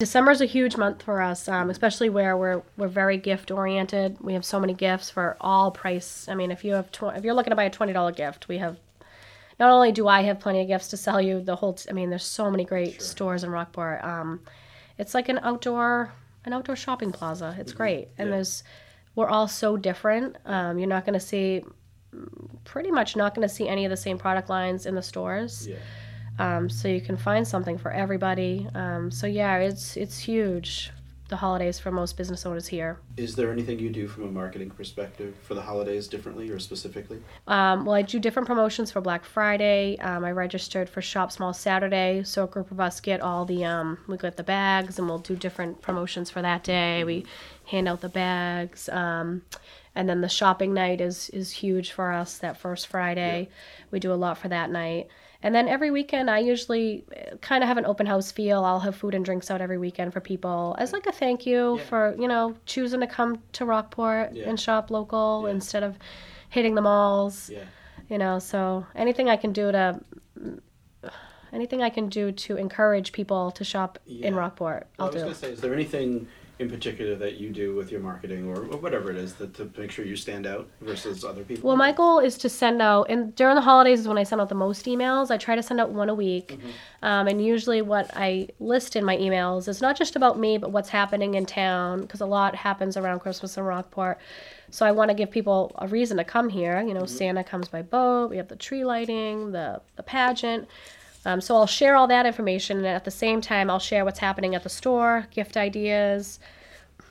December's 0.00 0.40
a 0.40 0.46
huge 0.46 0.76
month 0.76 1.02
for 1.02 1.22
us, 1.22 1.46
um, 1.46 1.70
especially 1.70 2.10
where 2.10 2.36
we're 2.36 2.62
we're 2.76 2.88
very 2.88 3.16
gift 3.16 3.52
oriented. 3.52 4.16
We 4.20 4.32
have 4.32 4.44
so 4.44 4.58
many 4.58 4.74
gifts 4.74 5.08
for 5.08 5.36
all 5.40 5.70
price. 5.70 6.28
I 6.28 6.34
mean, 6.34 6.50
if 6.50 6.64
you 6.64 6.72
have 6.74 6.90
tw- 6.90 7.14
if 7.14 7.22
you're 7.22 7.34
looking 7.34 7.52
to 7.52 7.56
buy 7.56 7.64
a 7.64 7.70
twenty 7.70 7.92
dollar 7.92 8.10
gift, 8.10 8.48
we 8.48 8.58
have. 8.58 8.76
Not 9.60 9.70
only 9.70 9.92
do 9.92 10.08
I 10.08 10.22
have 10.22 10.40
plenty 10.40 10.60
of 10.62 10.66
gifts 10.66 10.88
to 10.88 10.96
sell 10.96 11.20
you, 11.20 11.40
the 11.40 11.54
whole. 11.54 11.74
T- 11.74 11.88
I 11.88 11.92
mean, 11.92 12.10
there's 12.10 12.24
so 12.24 12.50
many 12.50 12.64
great 12.64 13.00
stores 13.00 13.44
in 13.44 13.50
Rockport. 13.50 14.02
Um, 14.02 14.40
it's 14.98 15.14
like 15.14 15.28
an 15.28 15.38
outdoor 15.44 16.12
an 16.44 16.52
outdoor 16.52 16.74
shopping 16.74 17.12
plaza. 17.12 17.54
It's 17.60 17.72
great, 17.72 18.08
and 18.18 18.32
there's 18.32 18.64
we're 19.14 19.28
all 19.28 19.46
so 19.46 19.76
different. 19.76 20.36
Um, 20.44 20.76
you're 20.76 20.88
not 20.88 21.06
going 21.06 21.14
to 21.14 21.24
see 21.24 21.62
pretty 22.64 22.90
much 22.90 23.14
not 23.14 23.32
going 23.32 23.46
to 23.46 23.54
see 23.54 23.68
any 23.68 23.84
of 23.84 23.90
the 23.90 23.96
same 23.96 24.18
product 24.18 24.48
lines 24.48 24.86
in 24.86 24.96
the 24.96 25.02
stores. 25.02 25.68
Um, 26.38 26.68
so 26.68 26.88
you 26.88 27.00
can 27.00 27.16
find 27.16 27.46
something 27.46 27.78
for 27.78 27.90
everybody. 27.90 28.66
Um, 28.74 29.10
so 29.10 29.26
yeah, 29.26 29.56
it's 29.58 29.96
it's 29.96 30.18
huge. 30.18 30.90
The 31.28 31.36
holidays 31.36 31.78
for 31.78 31.90
most 31.90 32.18
business 32.18 32.44
owners 32.44 32.66
here. 32.66 32.98
Is 33.16 33.34
there 33.34 33.50
anything 33.50 33.78
you 33.78 33.88
do 33.88 34.06
from 34.06 34.24
a 34.24 34.30
marketing 34.30 34.68
perspective 34.70 35.34
for 35.42 35.54
the 35.54 35.62
holidays 35.62 36.06
differently 36.06 36.50
or 36.50 36.58
specifically? 36.58 37.22
Um, 37.46 37.86
well, 37.86 37.94
I 37.94 38.02
do 38.02 38.18
different 38.20 38.46
promotions 38.46 38.92
for 38.92 39.00
Black 39.00 39.24
Friday. 39.24 39.96
Um, 40.00 40.22
I 40.22 40.32
registered 40.32 40.86
for 40.86 41.00
Shop 41.00 41.32
Small 41.32 41.54
Saturday, 41.54 42.24
so 42.24 42.44
a 42.44 42.46
group 42.46 42.70
of 42.70 42.78
us 42.78 43.00
get 43.00 43.22
all 43.22 43.46
the 43.46 43.64
um, 43.64 43.98
we 44.06 44.18
get 44.18 44.36
the 44.36 44.44
bags, 44.44 44.98
and 44.98 45.08
we'll 45.08 45.18
do 45.18 45.34
different 45.34 45.80
promotions 45.80 46.28
for 46.30 46.42
that 46.42 46.62
day. 46.62 47.04
We 47.04 47.24
hand 47.66 47.88
out 47.88 48.02
the 48.02 48.10
bags, 48.10 48.90
um, 48.90 49.42
and 49.94 50.06
then 50.08 50.20
the 50.20 50.28
shopping 50.28 50.74
night 50.74 51.00
is 51.00 51.30
is 51.30 51.50
huge 51.52 51.92
for 51.92 52.12
us. 52.12 52.36
That 52.38 52.58
first 52.58 52.86
Friday, 52.88 53.48
we 53.90 53.98
do 53.98 54.12
a 54.12 54.14
lot 54.14 54.36
for 54.36 54.48
that 54.48 54.70
night. 54.70 55.08
And 55.44 55.54
then 55.54 55.68
every 55.68 55.90
weekend, 55.90 56.30
I 56.30 56.38
usually 56.38 57.04
eh, 57.14 57.34
kind 57.42 57.62
of 57.62 57.68
have 57.68 57.76
an 57.76 57.84
open 57.84 58.06
house 58.06 58.32
feel. 58.32 58.64
I'll 58.64 58.80
have 58.80 58.96
food 58.96 59.14
and 59.14 59.22
drinks 59.24 59.50
out 59.50 59.60
every 59.60 59.76
weekend 59.76 60.14
for 60.14 60.20
people 60.20 60.74
as 60.78 60.92
like 60.94 61.04
a 61.06 61.12
thank 61.12 61.44
you 61.44 61.78
for 61.90 62.16
you 62.18 62.26
know 62.26 62.56
choosing 62.64 63.00
to 63.00 63.06
come 63.06 63.38
to 63.52 63.66
Rockport 63.66 64.32
Yeah. 64.32 64.48
and 64.48 64.58
shop 64.58 64.90
local 64.90 65.42
Yeah. 65.44 65.50
instead 65.52 65.82
of 65.82 65.98
hitting 66.48 66.74
the 66.74 66.80
malls 66.80 67.50
Yeah. 67.50 67.64
you 68.08 68.16
know 68.16 68.38
so 68.38 68.86
anything 68.94 69.28
i 69.28 69.36
can 69.36 69.52
do 69.52 69.70
to 69.72 70.00
anything 71.52 71.82
i 71.82 71.90
can 71.90 72.08
do 72.08 72.32
to 72.32 72.56
encourage 72.56 73.12
people 73.12 73.50
to 73.52 73.64
shop 73.64 73.98
in 74.06 74.34
rockport 74.34 74.86
i'll 74.98 75.06
I 75.06 75.08
was 75.10 75.14
do 75.14 75.20
going 75.22 75.32
to 75.34 75.38
say, 75.38 75.50
is 75.52 75.60
there 75.60 75.74
anything 75.74 76.26
in 76.58 76.70
particular 76.70 77.14
that 77.16 77.34
you 77.34 77.50
do 77.50 77.74
with 77.74 77.90
your 77.90 78.00
marketing 78.00 78.48
or, 78.48 78.58
or 78.58 78.76
whatever 78.78 79.10
it 79.10 79.16
is 79.16 79.34
that 79.34 79.54
to 79.54 79.70
make 79.76 79.90
sure 79.90 80.04
you 80.04 80.16
stand 80.16 80.46
out 80.46 80.68
versus 80.80 81.24
other 81.24 81.44
people? 81.44 81.68
Well, 81.68 81.76
my 81.76 81.92
goal 81.92 82.18
is 82.18 82.36
to 82.38 82.48
send 82.48 82.82
out, 82.82 83.06
and 83.08 83.34
during 83.34 83.54
the 83.54 83.60
holidays 83.60 84.00
is 84.00 84.08
when 84.08 84.18
I 84.18 84.24
send 84.24 84.40
out 84.40 84.48
the 84.48 84.54
most 84.54 84.86
emails. 84.86 85.30
I 85.30 85.36
try 85.36 85.56
to 85.56 85.62
send 85.62 85.80
out 85.80 85.90
one 85.90 86.08
a 86.08 86.14
week. 86.14 86.58
Mm-hmm. 86.58 86.68
Um, 87.04 87.28
and 87.28 87.44
usually, 87.44 87.82
what 87.82 88.10
I 88.14 88.48
list 88.60 88.96
in 88.96 89.04
my 89.04 89.16
emails 89.16 89.68
is 89.68 89.80
not 89.80 89.96
just 89.96 90.16
about 90.16 90.38
me, 90.38 90.58
but 90.58 90.72
what's 90.72 90.88
happening 90.88 91.34
in 91.34 91.46
town, 91.46 92.02
because 92.02 92.20
a 92.20 92.26
lot 92.26 92.54
happens 92.54 92.96
around 92.96 93.20
Christmas 93.20 93.56
in 93.56 93.64
Rockport. 93.64 94.18
So 94.70 94.84
I 94.84 94.90
want 94.90 95.10
to 95.10 95.14
give 95.14 95.30
people 95.30 95.70
a 95.78 95.86
reason 95.86 96.16
to 96.16 96.24
come 96.24 96.48
here. 96.48 96.82
You 96.82 96.94
know, 96.94 97.04
Mm-hmm. 97.04 97.16
Santa 97.16 97.44
comes 97.44 97.68
by 97.68 97.82
boat, 97.82 98.30
we 98.30 98.38
have 98.38 98.48
the 98.48 98.56
tree 98.56 98.84
lighting, 98.84 99.52
the, 99.52 99.80
the 99.96 100.02
pageant. 100.02 100.66
Um, 101.26 101.40
so 101.40 101.56
I'll 101.56 101.66
share 101.66 101.96
all 101.96 102.06
that 102.08 102.26
information, 102.26 102.78
and 102.78 102.86
at 102.86 103.04
the 103.04 103.10
same 103.10 103.40
time, 103.40 103.70
I'll 103.70 103.78
share 103.78 104.04
what's 104.04 104.18
happening 104.18 104.54
at 104.54 104.62
the 104.62 104.68
store, 104.68 105.26
gift 105.30 105.56
ideas. 105.56 106.38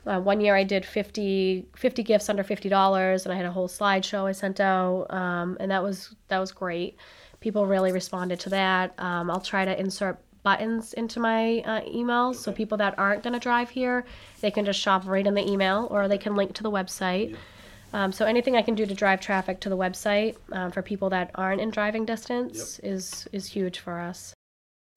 Uh, 0.06 0.20
one 0.20 0.40
year 0.40 0.54
I 0.54 0.64
did 0.64 0.84
50, 0.84 1.66
50 1.76 2.02
gifts 2.02 2.28
under 2.28 2.44
fifty 2.44 2.68
dollars, 2.68 3.24
and 3.24 3.32
I 3.32 3.36
had 3.36 3.46
a 3.46 3.50
whole 3.50 3.68
slideshow 3.68 4.24
I 4.24 4.32
sent 4.32 4.60
out, 4.60 5.06
um, 5.10 5.56
and 5.60 5.70
that 5.70 5.82
was 5.82 6.14
that 6.28 6.38
was 6.38 6.52
great. 6.52 6.96
People 7.40 7.66
really 7.66 7.92
responded 7.92 8.38
to 8.40 8.50
that. 8.50 8.94
Um, 8.98 9.30
I'll 9.30 9.40
try 9.40 9.64
to 9.64 9.78
insert 9.78 10.18
buttons 10.42 10.92
into 10.92 11.20
my 11.20 11.60
uh, 11.60 11.80
emails, 11.82 12.36
so 12.36 12.52
people 12.52 12.76
that 12.78 12.98
aren't 12.98 13.22
going 13.22 13.32
to 13.32 13.40
drive 13.40 13.70
here, 13.70 14.04
they 14.40 14.50
can 14.50 14.64
just 14.64 14.78
shop 14.78 15.06
right 15.06 15.26
in 15.26 15.34
the 15.34 15.50
email, 15.50 15.88
or 15.90 16.06
they 16.06 16.18
can 16.18 16.36
link 16.36 16.52
to 16.54 16.62
the 16.62 16.70
website. 16.70 17.36
Um, 17.94 18.10
so 18.10 18.26
anything 18.26 18.56
I 18.56 18.62
can 18.62 18.74
do 18.74 18.84
to 18.86 18.94
drive 18.94 19.20
traffic 19.20 19.60
to 19.60 19.68
the 19.68 19.76
website 19.76 20.34
um, 20.50 20.72
for 20.72 20.82
people 20.82 21.08
that 21.10 21.30
aren't 21.36 21.60
in 21.60 21.70
driving 21.70 22.04
distance 22.04 22.80
is 22.80 23.28
is 23.32 23.46
huge 23.46 23.78
for 23.78 24.00
us. 24.00 24.34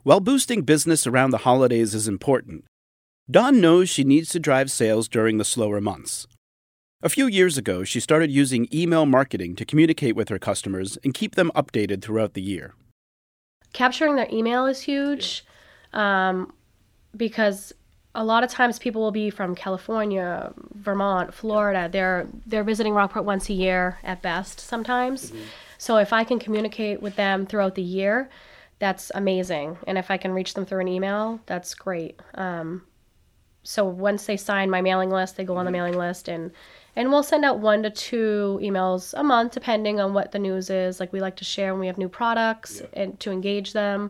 While 0.02 0.20
boosting 0.20 0.64
business 0.64 1.06
around 1.06 1.30
the 1.32 1.46
holidays 1.50 1.94
is 1.94 2.08
important, 2.08 2.66
Dawn 3.30 3.62
knows 3.62 3.88
she 3.90 4.04
needs 4.04 4.30
to 4.32 4.40
drive 4.40 4.72
sales 4.72 5.08
during 5.08 5.38
the 5.38 5.46
slower 5.46 5.80
months. 5.80 6.26
A 7.04 7.10
few 7.10 7.28
years 7.28 7.56
ago, 7.58 7.84
she 7.84 8.00
started 8.00 8.32
using 8.32 8.68
email 8.74 9.06
marketing 9.06 9.56
to 9.58 9.66
communicate 9.66 10.16
with 10.16 10.30
her 10.30 10.40
customers 10.40 10.98
and 11.04 11.14
keep 11.14 11.36
them 11.36 11.52
updated 11.56 12.02
throughout 12.02 12.34
the 12.34 12.42
year. 12.42 12.74
capturing 13.74 14.16
their 14.16 14.30
email 14.32 14.66
is 14.66 14.82
huge 14.82 15.46
um, 15.94 16.52
because 17.16 17.74
a 18.16 18.24
lot 18.24 18.44
of 18.44 18.50
times 18.50 18.80
people 18.80 19.02
will 19.02 19.12
be 19.12 19.30
from 19.30 19.54
California, 19.56 20.52
Vermont, 20.74 21.34
Florida. 21.34 21.88
They're 21.92 22.28
they're 22.46 22.64
visiting 22.64 22.94
Rockport 22.94 23.26
once 23.26 23.50
a 23.50 23.54
year 23.54 24.00
at 24.04 24.22
best 24.22 24.60
sometimes. 24.60 25.32
So 25.78 25.98
if 25.98 26.12
I 26.12 26.24
can 26.24 26.40
communicate 26.40 27.02
with 27.02 27.16
them 27.16 27.46
throughout 27.46 27.76
the 27.76 27.84
year, 27.84 28.30
that's 28.80 29.12
amazing. 29.14 29.78
And 29.86 29.98
if 29.98 30.10
I 30.10 30.18
can 30.18 30.34
reach 30.34 30.54
them 30.54 30.66
through 30.66 30.82
an 30.82 30.88
email, 30.88 31.40
that's 31.46 31.74
great. 31.76 32.20
Um, 32.36 32.84
so 33.64 33.84
once 33.86 34.26
they 34.26 34.38
sign 34.38 34.70
my 34.70 34.82
mailing 34.82 35.10
list, 35.10 35.36
they 35.36 35.44
go 35.44 35.58
on 35.58 35.66
the 35.66 35.72
mailing 35.72 35.98
list 35.98 36.28
and 36.28 36.52
and 36.96 37.12
we'll 37.12 37.22
send 37.22 37.46
out 37.46 37.60
one 37.60 37.84
to 37.84 37.92
two 37.92 38.60
emails 38.64 39.14
a 39.16 39.24
month 39.24 39.52
depending 39.52 40.00
on 40.00 40.14
what 40.14 40.32
the 40.32 40.40
news 40.40 40.70
is. 40.70 41.00
Like 41.00 41.14
we 41.14 41.20
like 41.20 41.36
to 41.36 41.44
share 41.44 41.74
when 41.74 41.82
we 41.82 41.88
have 41.88 41.98
new 41.98 42.10
products 42.10 42.82
and 42.94 43.20
to 43.20 43.32
engage 43.32 43.74
them. 43.74 44.10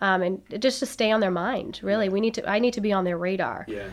Um, 0.00 0.22
and 0.22 0.42
just 0.60 0.78
to 0.80 0.86
stay 0.86 1.10
on 1.10 1.20
their 1.20 1.30
mind, 1.30 1.80
really. 1.82 2.08
We 2.08 2.20
need 2.20 2.34
to. 2.34 2.48
I 2.48 2.58
need 2.58 2.72
to 2.74 2.80
be 2.80 2.92
on 2.92 3.04
their 3.04 3.18
radar. 3.18 3.64
Yeah. 3.68 3.88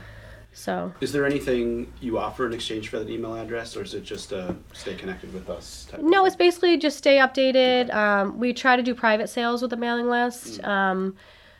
So 0.53 0.91
Is 1.01 1.11
there 1.11 1.23
anything 1.25 1.93
you 2.01 2.17
offer 2.17 2.47
in 2.47 2.53
exchange 2.53 2.89
for 2.89 2.97
that 2.97 3.09
email 3.09 3.35
address, 3.35 3.77
or 3.77 3.83
is 3.83 3.93
it 3.93 4.03
just 4.03 4.33
uh, 4.33 4.53
stay 4.73 4.95
connected 4.95 5.31
with 5.31 5.49
us? 5.51 5.85
Type 5.91 6.01
no, 6.01 6.25
it's 6.25 6.35
basically 6.35 6.77
just 6.77 6.97
stay 6.97 7.17
updated. 7.17 7.93
Um, 7.93 8.39
we 8.39 8.53
try 8.53 8.75
to 8.75 8.81
do 8.81 8.95
private 8.95 9.29
sales 9.29 9.61
with 9.61 9.69
the 9.69 9.77
mailing 9.77 10.09
list. 10.09 10.63
Um, 10.63 11.15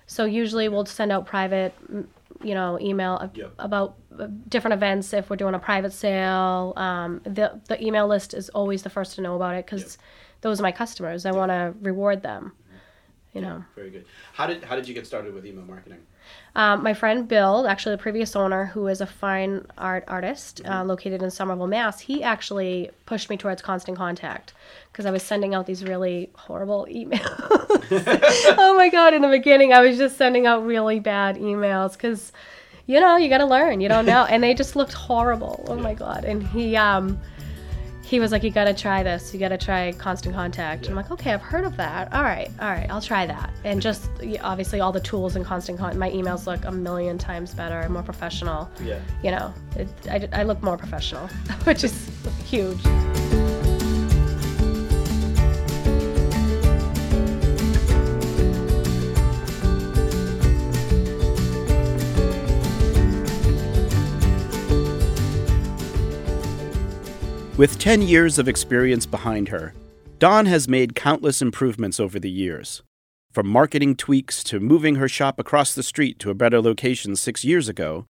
so 0.07 0.25
usually 0.25 0.67
we'll 0.67 0.85
send 0.87 1.11
out 1.11 1.27
private, 1.27 1.75
mm, 1.91 2.07
you 2.41 2.55
know, 2.55 2.79
email 2.79 3.29
Yep. 3.35 3.53
about 3.59 3.97
uh, 4.17 4.27
different 4.47 4.73
events 4.73 5.13
if 5.13 5.29
we're 5.29 5.35
doing 5.35 5.53
a 5.53 5.59
private 5.59 5.93
sale. 5.93 6.73
Um, 6.75 7.21
the 7.23 7.61
the 7.67 7.83
email 7.85 8.07
list 8.07 8.33
is 8.33 8.49
always 8.49 8.81
the 8.81 8.89
first 8.89 9.13
to 9.15 9.21
know 9.21 9.35
about 9.35 9.53
it 9.55 9.65
because 9.67 9.99
those 10.41 10.59
are 10.59 10.63
my 10.63 10.71
customers. 10.71 11.23
I 11.25 11.31
want 11.33 11.51
to 11.51 11.75
reward 11.81 12.23
them. 12.23 12.53
You 13.34 13.41
know. 13.41 13.63
Very 13.75 13.89
good. 13.91 14.05
How 14.34 14.48
did 14.48 14.63
how 14.63 14.75
did 14.75 14.88
you 14.88 14.93
get 14.93 15.05
started 15.05 15.34
with 15.34 15.46
email 15.46 15.65
marketing? 15.65 16.00
Um, 16.55 16.84
my 16.84 16.93
friend 16.93 17.27
Bill, 17.27 17.67
actually 17.67 17.96
the 17.96 18.01
previous 18.01 18.36
owner, 18.36 18.65
who 18.65 18.88
is 18.88 19.00
a 19.00 19.05
fine 19.05 19.65
art 19.77 20.03
artist 20.07 20.62
uh, 20.65 20.69
Mm-hmm. 20.69 20.88
located 20.89 21.22
in 21.24 21.31
Somerville, 21.31 21.67
Mass, 21.67 22.00
he 22.01 22.22
actually 22.24 22.89
pushed 23.05 23.29
me 23.29 23.38
towards 23.38 23.62
constant 23.62 23.98
contact 23.98 24.53
because 24.91 25.05
I 25.05 25.12
was 25.12 25.24
sending 25.24 25.53
out 25.55 25.67
these 25.67 25.84
really 25.84 26.29
horrible 26.36 26.86
emails. 26.89 27.22
oh 28.57 28.75
my 28.75 28.89
god! 28.89 29.13
In 29.13 29.22
the 29.22 29.29
beginning, 29.29 29.72
I 29.72 29.81
was 29.81 29.98
just 29.98 30.17
sending 30.17 30.46
out 30.48 30.65
really 30.65 31.00
bad 31.00 31.38
emails 31.38 31.93
because, 31.93 32.31
you 32.88 33.00
know, 33.00 33.15
you 33.17 33.29
got 33.29 33.38
to 33.38 33.46
learn. 33.46 33.79
You 33.81 33.88
don't 33.89 34.05
know, 34.05 34.25
and 34.25 34.41
they 34.43 34.53
just 34.53 34.75
looked 34.75 34.93
horrible. 34.93 35.63
Oh 35.67 35.75
my 35.75 35.93
god! 35.93 36.25
And 36.25 36.43
he 36.48 36.75
um, 36.75 37.19
he 38.07 38.21
was 38.21 38.31
like, 38.31 38.41
"You 38.41 38.51
got 38.51 38.65
to 38.65 38.73
try 38.73 39.03
this. 39.03 39.33
You 39.33 39.39
got 39.39 39.49
to 39.49 39.57
try 39.57 39.91
constant 39.91 40.33
contact." 40.33 40.87
I'm 40.87 40.95
like, 40.95 41.11
"Okay, 41.11 41.33
I've 41.33 41.41
heard 41.41 41.65
of 41.65 41.75
that. 41.75 42.13
All 42.13 42.23
right, 42.23 42.49
all 42.61 42.69
right, 42.69 42.89
I'll 42.89 43.01
try 43.01 43.25
that." 43.25 43.49
And 43.65 43.81
just 43.81 44.09
obviously, 44.41 44.79
all 44.79 44.93
the 44.93 45.01
tools 45.01 45.35
in 45.35 45.43
constant 45.43 45.77
contact. 45.77 45.99
My 45.99 46.09
emails 46.11 46.47
look 46.47 46.63
a 46.63 46.71
million 46.71 47.17
times 47.17 47.53
better 47.53 47.79
and 47.79 47.93
more 47.93 48.03
professional. 48.03 48.69
Yeah. 48.81 48.99
You 49.23 49.31
know, 49.31 49.53
it, 49.75 49.89
I, 50.09 50.39
I 50.41 50.43
look 50.43 50.63
more 50.63 50.77
professional, 50.77 51.27
which 51.65 51.83
is 51.83 52.09
huge. 52.45 52.79
With 67.57 67.79
10 67.79 68.03
years 68.03 68.37
of 68.37 68.47
experience 68.47 69.07
behind 69.07 69.47
her, 69.47 69.73
Dawn 70.19 70.45
has 70.45 70.67
made 70.67 70.93
countless 70.93 71.41
improvements 71.41 71.99
over 71.99 72.19
the 72.19 72.29
years. 72.29 72.83
From 73.31 73.47
marketing 73.47 73.95
tweaks 73.95 74.43
to 74.43 74.59
moving 74.59 74.97
her 74.97 75.09
shop 75.09 75.39
across 75.39 75.73
the 75.73 75.81
street 75.81 76.19
to 76.19 76.29
a 76.29 76.35
better 76.35 76.61
location 76.61 77.15
six 77.15 77.43
years 77.43 77.67
ago, 77.67 78.05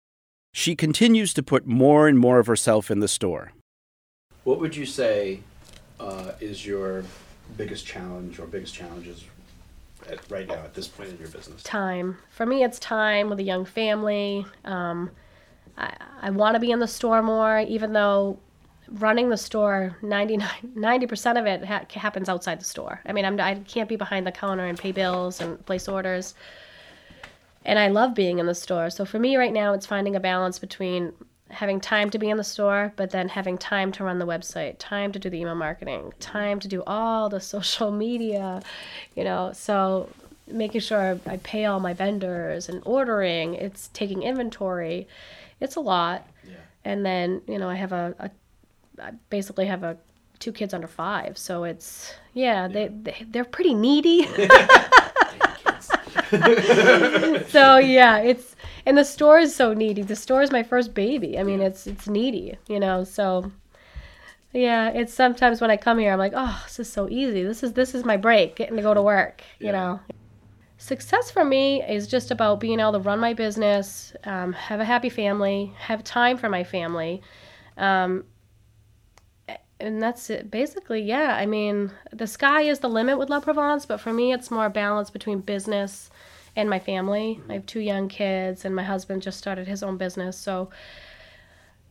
she 0.52 0.76
continues 0.76 1.34
to 1.34 1.42
put 1.42 1.66
more 1.66 2.10
and 2.10 2.20
more 2.20 2.40
of 2.40 2.48
herself 2.48 2.92
in 2.92 3.00
the 3.00 3.08
store. 3.08 3.54
What 4.44 4.60
would 4.60 4.76
you 4.76 4.86
say 4.86 5.40
uh, 5.98 6.34
is 6.42 6.66
your 6.66 7.06
biggest 7.56 7.86
challenge 7.86 8.40
or 8.40 8.48
biggest 8.48 8.74
challenges 8.74 9.24
at, 10.10 10.20
right 10.30 10.46
now 10.46 10.56
at 10.56 10.74
this 10.74 10.90
point 10.90 11.12
in 11.12 11.18
your 11.20 11.30
business? 11.30 11.64
time. 11.64 12.18
For 12.32 12.46
me, 12.46 12.66
it's 12.66 12.80
time 12.80 13.30
with 13.30 13.40
a 13.40 13.44
young 13.44 13.64
family. 13.64 14.46
Um, 14.66 15.10
I, 15.78 15.96
I 16.22 16.30
want 16.32 16.56
to 16.56 16.60
be 16.60 16.72
in 16.72 16.80
the 16.80 16.88
store 16.88 17.24
more, 17.24 17.60
even 17.60 17.94
though 17.94 18.40
running 18.92 19.30
the 19.30 19.38
store 19.38 19.98
99 20.02 20.50
90% 20.76 21.40
of 21.40 21.46
it 21.46 21.66
ha- 21.66 21.86
happens 21.90 22.30
outside 22.30 22.60
the 22.60 22.66
store. 22.66 23.02
I 23.06 23.14
mean 23.14 23.26
I'm, 23.26 23.40
i 23.40 23.56
can't 23.56 23.90
be 23.90 23.96
behind 23.96 24.26
the 24.26 24.32
counter 24.32 24.66
and 24.66 24.78
pay 24.78 24.92
bills 24.92 25.42
and 25.42 25.64
place 25.66 25.88
orders. 25.88 26.36
And 27.66 27.78
i 27.78 27.88
love 27.90 28.16
being 28.16 28.40
in 28.40 28.46
the 28.46 28.56
store. 28.56 28.90
So 28.90 29.06
for 29.06 29.20
me 29.20 29.36
right 29.38 29.54
now 29.54 29.74
it's 29.74 29.86
finding 29.86 30.16
a 30.16 30.20
balance 30.20 30.60
between 30.60 31.14
having 31.50 31.80
time 31.80 32.10
to 32.10 32.20
be 32.20 32.30
in 32.30 32.36
the 32.38 32.44
store 32.44 32.92
but 32.98 33.10
then 33.12 33.30
having 33.30 33.58
time 33.58 33.90
to 33.94 34.04
run 34.04 34.20
the 34.20 34.26
website 34.26 34.76
time 34.80 35.14
to 35.14 35.20
do 35.20 35.30
the 35.30 35.40
email 35.40 35.56
marketing 35.56 36.12
time 36.20 36.60
to 36.60 36.68
do 36.68 36.84
all 36.86 37.30
the 37.30 37.40
social 37.56 37.90
media 37.90 38.62
you 39.16 39.24
know? 39.24 39.52
So 39.54 40.10
making 40.48 40.82
sure 40.82 41.20
i 41.26 41.38
pay 41.38 41.66
all 41.66 41.80
my 41.80 41.94
vendors 41.94 42.70
and 42.70 42.82
ordering 42.86 43.54
it's 43.54 43.90
taking 43.90 44.24
inventory. 44.24 45.08
It's 45.60 45.76
a 45.76 45.82
lot. 45.82 46.28
Yeah. 46.48 46.56
and 46.86 47.06
then 47.06 47.42
you 47.48 47.58
know 47.58 47.70
i 47.70 47.76
have 47.76 47.92
a, 47.92 48.16
a 48.20 48.30
I 49.02 49.12
basically 49.30 49.66
have 49.66 49.84
a 49.84 49.98
two 50.40 50.52
kids 50.52 50.74
under 50.74 50.88
five 50.88 51.38
so 51.38 51.64
it's 51.64 52.14
yeah, 52.34 52.68
They, 52.68 52.90
they 52.90 53.26
they're 53.30 53.46
pretty 53.46 53.74
needy. 53.74 54.28
So 57.48 57.78
yeah 57.78 58.18
it's 58.20 58.56
and 58.86 58.98
the 58.98 59.04
store 59.06 59.40
is 59.40 59.56
so 59.56 59.74
needy. 59.74 60.02
The 60.02 60.16
store 60.16 60.42
is 60.42 60.52
my 60.52 60.64
first 60.64 60.94
baby. 60.94 61.40
I 61.40 61.44
mean 61.44 61.62
it's 61.62 61.88
it's 61.88 62.08
needy 62.08 62.58
you 62.68 62.80
know 62.80 63.04
so 63.04 63.52
yeah 64.54 64.90
it's 64.90 65.14
sometimes 65.14 65.60
when 65.60 65.70
i 65.70 65.76
come 65.76 66.00
here 66.00 66.14
i'm 66.14 66.18
like 66.18 66.32
oh 66.36 66.62
this 66.66 66.80
is 66.80 66.92
so 66.92 67.08
easy. 67.10 67.44
This 67.44 67.64
is 67.64 67.74
this 67.74 67.96
is 67.96 68.04
my 68.04 68.18
break 68.18 68.56
getting 68.56 68.76
to 68.76 68.82
go 68.82 68.94
to 68.94 69.02
work 69.02 69.44
you 69.60 69.72
know. 69.72 70.00
Success 70.80 71.32
for 71.32 71.44
me 71.44 71.82
is 71.82 72.08
just 72.08 72.30
about 72.30 72.60
being 72.60 72.80
able 72.80 72.92
to 72.94 73.00
run 73.00 73.20
my 73.20 73.34
business 73.34 74.14
um, 74.26 74.54
have 74.54 74.80
a 74.80 74.86
happy 74.86 75.10
family 75.10 75.74
have 75.80 76.04
time 76.04 76.38
for 76.38 76.50
my 76.50 76.64
family 76.64 77.22
um, 77.78 78.24
and 79.80 80.02
that's 80.02 80.30
it. 80.30 80.50
Basically 80.50 81.02
yeah 81.02 81.36
i 81.36 81.46
mean 81.46 81.92
the 82.12 82.28
sky 82.28 82.62
is 82.62 82.80
the 82.80 82.90
limit 82.90 83.18
with 83.18 83.30
la 83.30 83.40
provence 83.40 83.86
but 83.86 84.00
for 84.00 84.14
me 84.14 84.34
it's 84.34 84.52
more 84.52 84.66
a 84.66 84.70
balance 84.70 85.10
between 85.10 85.40
business 85.40 86.10
and 86.56 86.72
my 86.72 86.80
family. 86.80 87.40
I 87.48 87.54
have 87.54 87.68
two 87.68 87.82
young 87.82 88.08
kids 88.08 88.66
and 88.66 88.76
my 88.76 88.82
husband 88.82 89.22
just 89.22 89.38
started 89.38 89.68
his 89.68 89.84
own 89.84 89.98
business 89.98 90.38
so 90.38 90.70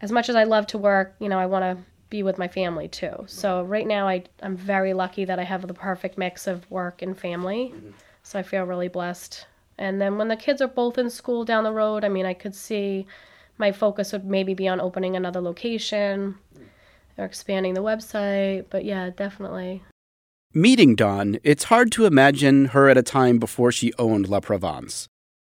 as 0.01 0.11
much 0.11 0.29
as 0.29 0.37
i 0.37 0.45
love 0.45 0.67
to 0.69 0.79
work 0.79 1.15
you 1.21 1.29
know 1.29 1.39
i 1.39 1.47
want 1.47 1.63
to 1.63 1.85
be 2.09 2.23
with 2.23 2.39
my 2.39 2.47
family 2.47 2.87
too. 2.87 3.25
So 3.27 3.63
right 3.65 3.87
now 3.87 4.07
I, 4.09 4.25
i'm 4.43 4.57
very 4.57 4.93
lucky 4.95 5.25
that 5.25 5.39
i 5.39 5.45
have 5.45 5.67
the 5.67 5.75
perfect 5.75 6.19
mix 6.19 6.47
of 6.47 6.71
work 6.71 7.03
and 7.03 7.19
family. 7.19 7.73
Mm-hmm. 7.75 7.91
So 8.23 8.39
i 8.39 8.43
feel 8.43 8.65
really 8.65 8.89
blessed. 8.89 9.47
And 9.79 10.01
then 10.01 10.17
when 10.17 10.29
the 10.29 10.37
kids 10.37 10.63
are 10.63 10.69
both 10.69 10.99
in 10.99 11.11
school 11.11 11.45
down 11.45 11.65
the 11.65 11.73
road 11.73 12.05
i 12.05 12.09
mean 12.09 12.27
i 12.27 12.35
could 12.35 12.55
see 12.55 13.07
my 13.59 13.73
focus 13.73 14.13
would 14.13 14.25
maybe 14.25 14.55
be 14.55 14.69
on 14.69 14.81
opening 14.81 15.17
another 15.17 15.41
location 15.41 16.37
or 17.19 17.25
expanding 17.25 17.75
the 17.75 17.83
website. 17.83 18.67
But 18.71 18.85
yeah, 18.85 19.11
definitely. 19.11 19.83
Meeting 20.55 20.95
Dawn, 20.95 21.39
it's 21.43 21.65
hard 21.65 21.93
to 21.93 22.07
imagine 22.07 22.67
her 22.67 22.89
at 22.89 22.97
a 22.97 23.03
time 23.03 23.39
before 23.39 23.71
she 23.71 23.93
owned 23.99 24.29
La 24.29 24.41
Provence. 24.41 25.07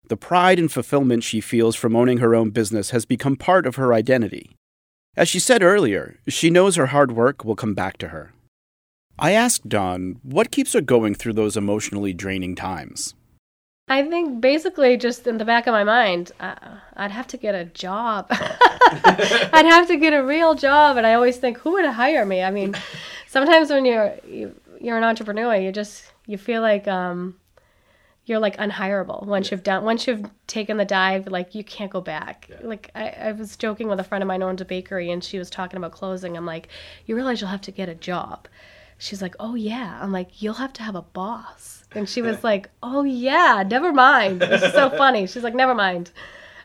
The 0.08 0.16
pride 0.16 0.58
and 0.58 0.72
fulfillment 0.72 1.22
she 1.22 1.40
feels 1.40 1.76
from 1.76 1.94
owning 1.94 2.18
her 2.18 2.34
own 2.34 2.50
business 2.50 2.90
has 2.90 3.04
become 3.04 3.36
part 3.36 3.66
of 3.66 3.76
her 3.76 3.92
identity. 3.92 4.56
As 5.16 5.28
she 5.28 5.38
said 5.38 5.62
earlier, 5.62 6.18
she 6.26 6.48
knows 6.48 6.76
her 6.76 6.86
hard 6.86 7.12
work 7.12 7.44
will 7.44 7.56
come 7.56 7.74
back 7.74 7.98
to 7.98 8.08
her. 8.08 8.32
I 9.18 9.32
asked 9.32 9.68
Dawn 9.68 10.20
what 10.22 10.50
keeps 10.50 10.72
her 10.72 10.80
going 10.80 11.14
through 11.14 11.34
those 11.34 11.56
emotionally 11.56 12.12
draining 12.12 12.54
times. 12.54 13.14
I 13.88 14.02
think 14.02 14.40
basically 14.40 14.96
just 14.96 15.26
in 15.26 15.38
the 15.38 15.44
back 15.44 15.66
of 15.66 15.72
my 15.72 15.84
mind, 15.84 16.32
uh, 16.40 16.54
I'd 16.96 17.10
have 17.10 17.26
to 17.28 17.36
get 17.36 17.54
a 17.54 17.64
job. 17.64 18.26
I'd 18.30 19.66
have 19.66 19.88
to 19.88 19.96
get 19.96 20.12
a 20.12 20.22
real 20.22 20.54
job, 20.54 20.96
and 20.96 21.06
I 21.06 21.14
always 21.14 21.38
think, 21.38 21.58
who 21.58 21.72
would 21.72 21.86
hire 21.86 22.26
me? 22.26 22.42
I 22.42 22.50
mean, 22.50 22.74
sometimes 23.26 23.70
when 23.70 23.84
you're 23.84 24.14
you, 24.26 24.54
you're 24.80 24.98
an 24.98 25.04
entrepreneur, 25.04 25.54
you 25.56 25.72
just 25.72 26.04
you 26.26 26.36
feel 26.36 26.60
like 26.60 26.86
um, 26.86 27.36
you're 28.26 28.38
like 28.38 28.56
unhireable 28.58 29.26
once 29.26 29.48
yeah. 29.48 29.54
you've 29.54 29.64
done 29.64 29.84
once 29.84 30.06
you've 30.06 30.28
taken 30.46 30.76
the 30.76 30.84
dive. 30.84 31.28
Like 31.28 31.54
you 31.54 31.64
can't 31.64 31.90
go 31.90 32.00
back. 32.00 32.46
Yeah. 32.50 32.56
Like 32.62 32.90
I, 32.94 33.08
I 33.08 33.32
was 33.32 33.56
joking 33.56 33.88
with 33.88 34.00
a 34.00 34.04
friend 34.04 34.22
of 34.22 34.28
mine 34.28 34.42
who 34.42 34.48
owns 34.48 34.60
a 34.60 34.66
bakery, 34.66 35.10
and 35.10 35.24
she 35.24 35.38
was 35.38 35.48
talking 35.48 35.78
about 35.78 35.92
closing. 35.92 36.36
I'm 36.36 36.46
like, 36.46 36.68
you 37.06 37.16
realize 37.16 37.40
you'll 37.40 37.50
have 37.50 37.62
to 37.62 37.72
get 37.72 37.88
a 37.88 37.94
job. 37.94 38.48
She's 38.98 39.22
like, 39.22 39.36
oh 39.38 39.54
yeah. 39.54 39.98
I'm 40.02 40.12
like, 40.12 40.42
you'll 40.42 40.54
have 40.54 40.72
to 40.74 40.82
have 40.82 40.96
a 40.96 41.02
boss. 41.02 41.84
And 41.92 42.08
she 42.08 42.20
was 42.20 42.44
like, 42.44 42.68
oh 42.82 43.04
yeah, 43.04 43.64
never 43.66 43.92
mind. 43.92 44.42
It's 44.42 44.74
so 44.74 44.90
funny. 44.96 45.26
She's 45.26 45.42
like, 45.42 45.54
never 45.54 45.74
mind. 45.74 46.10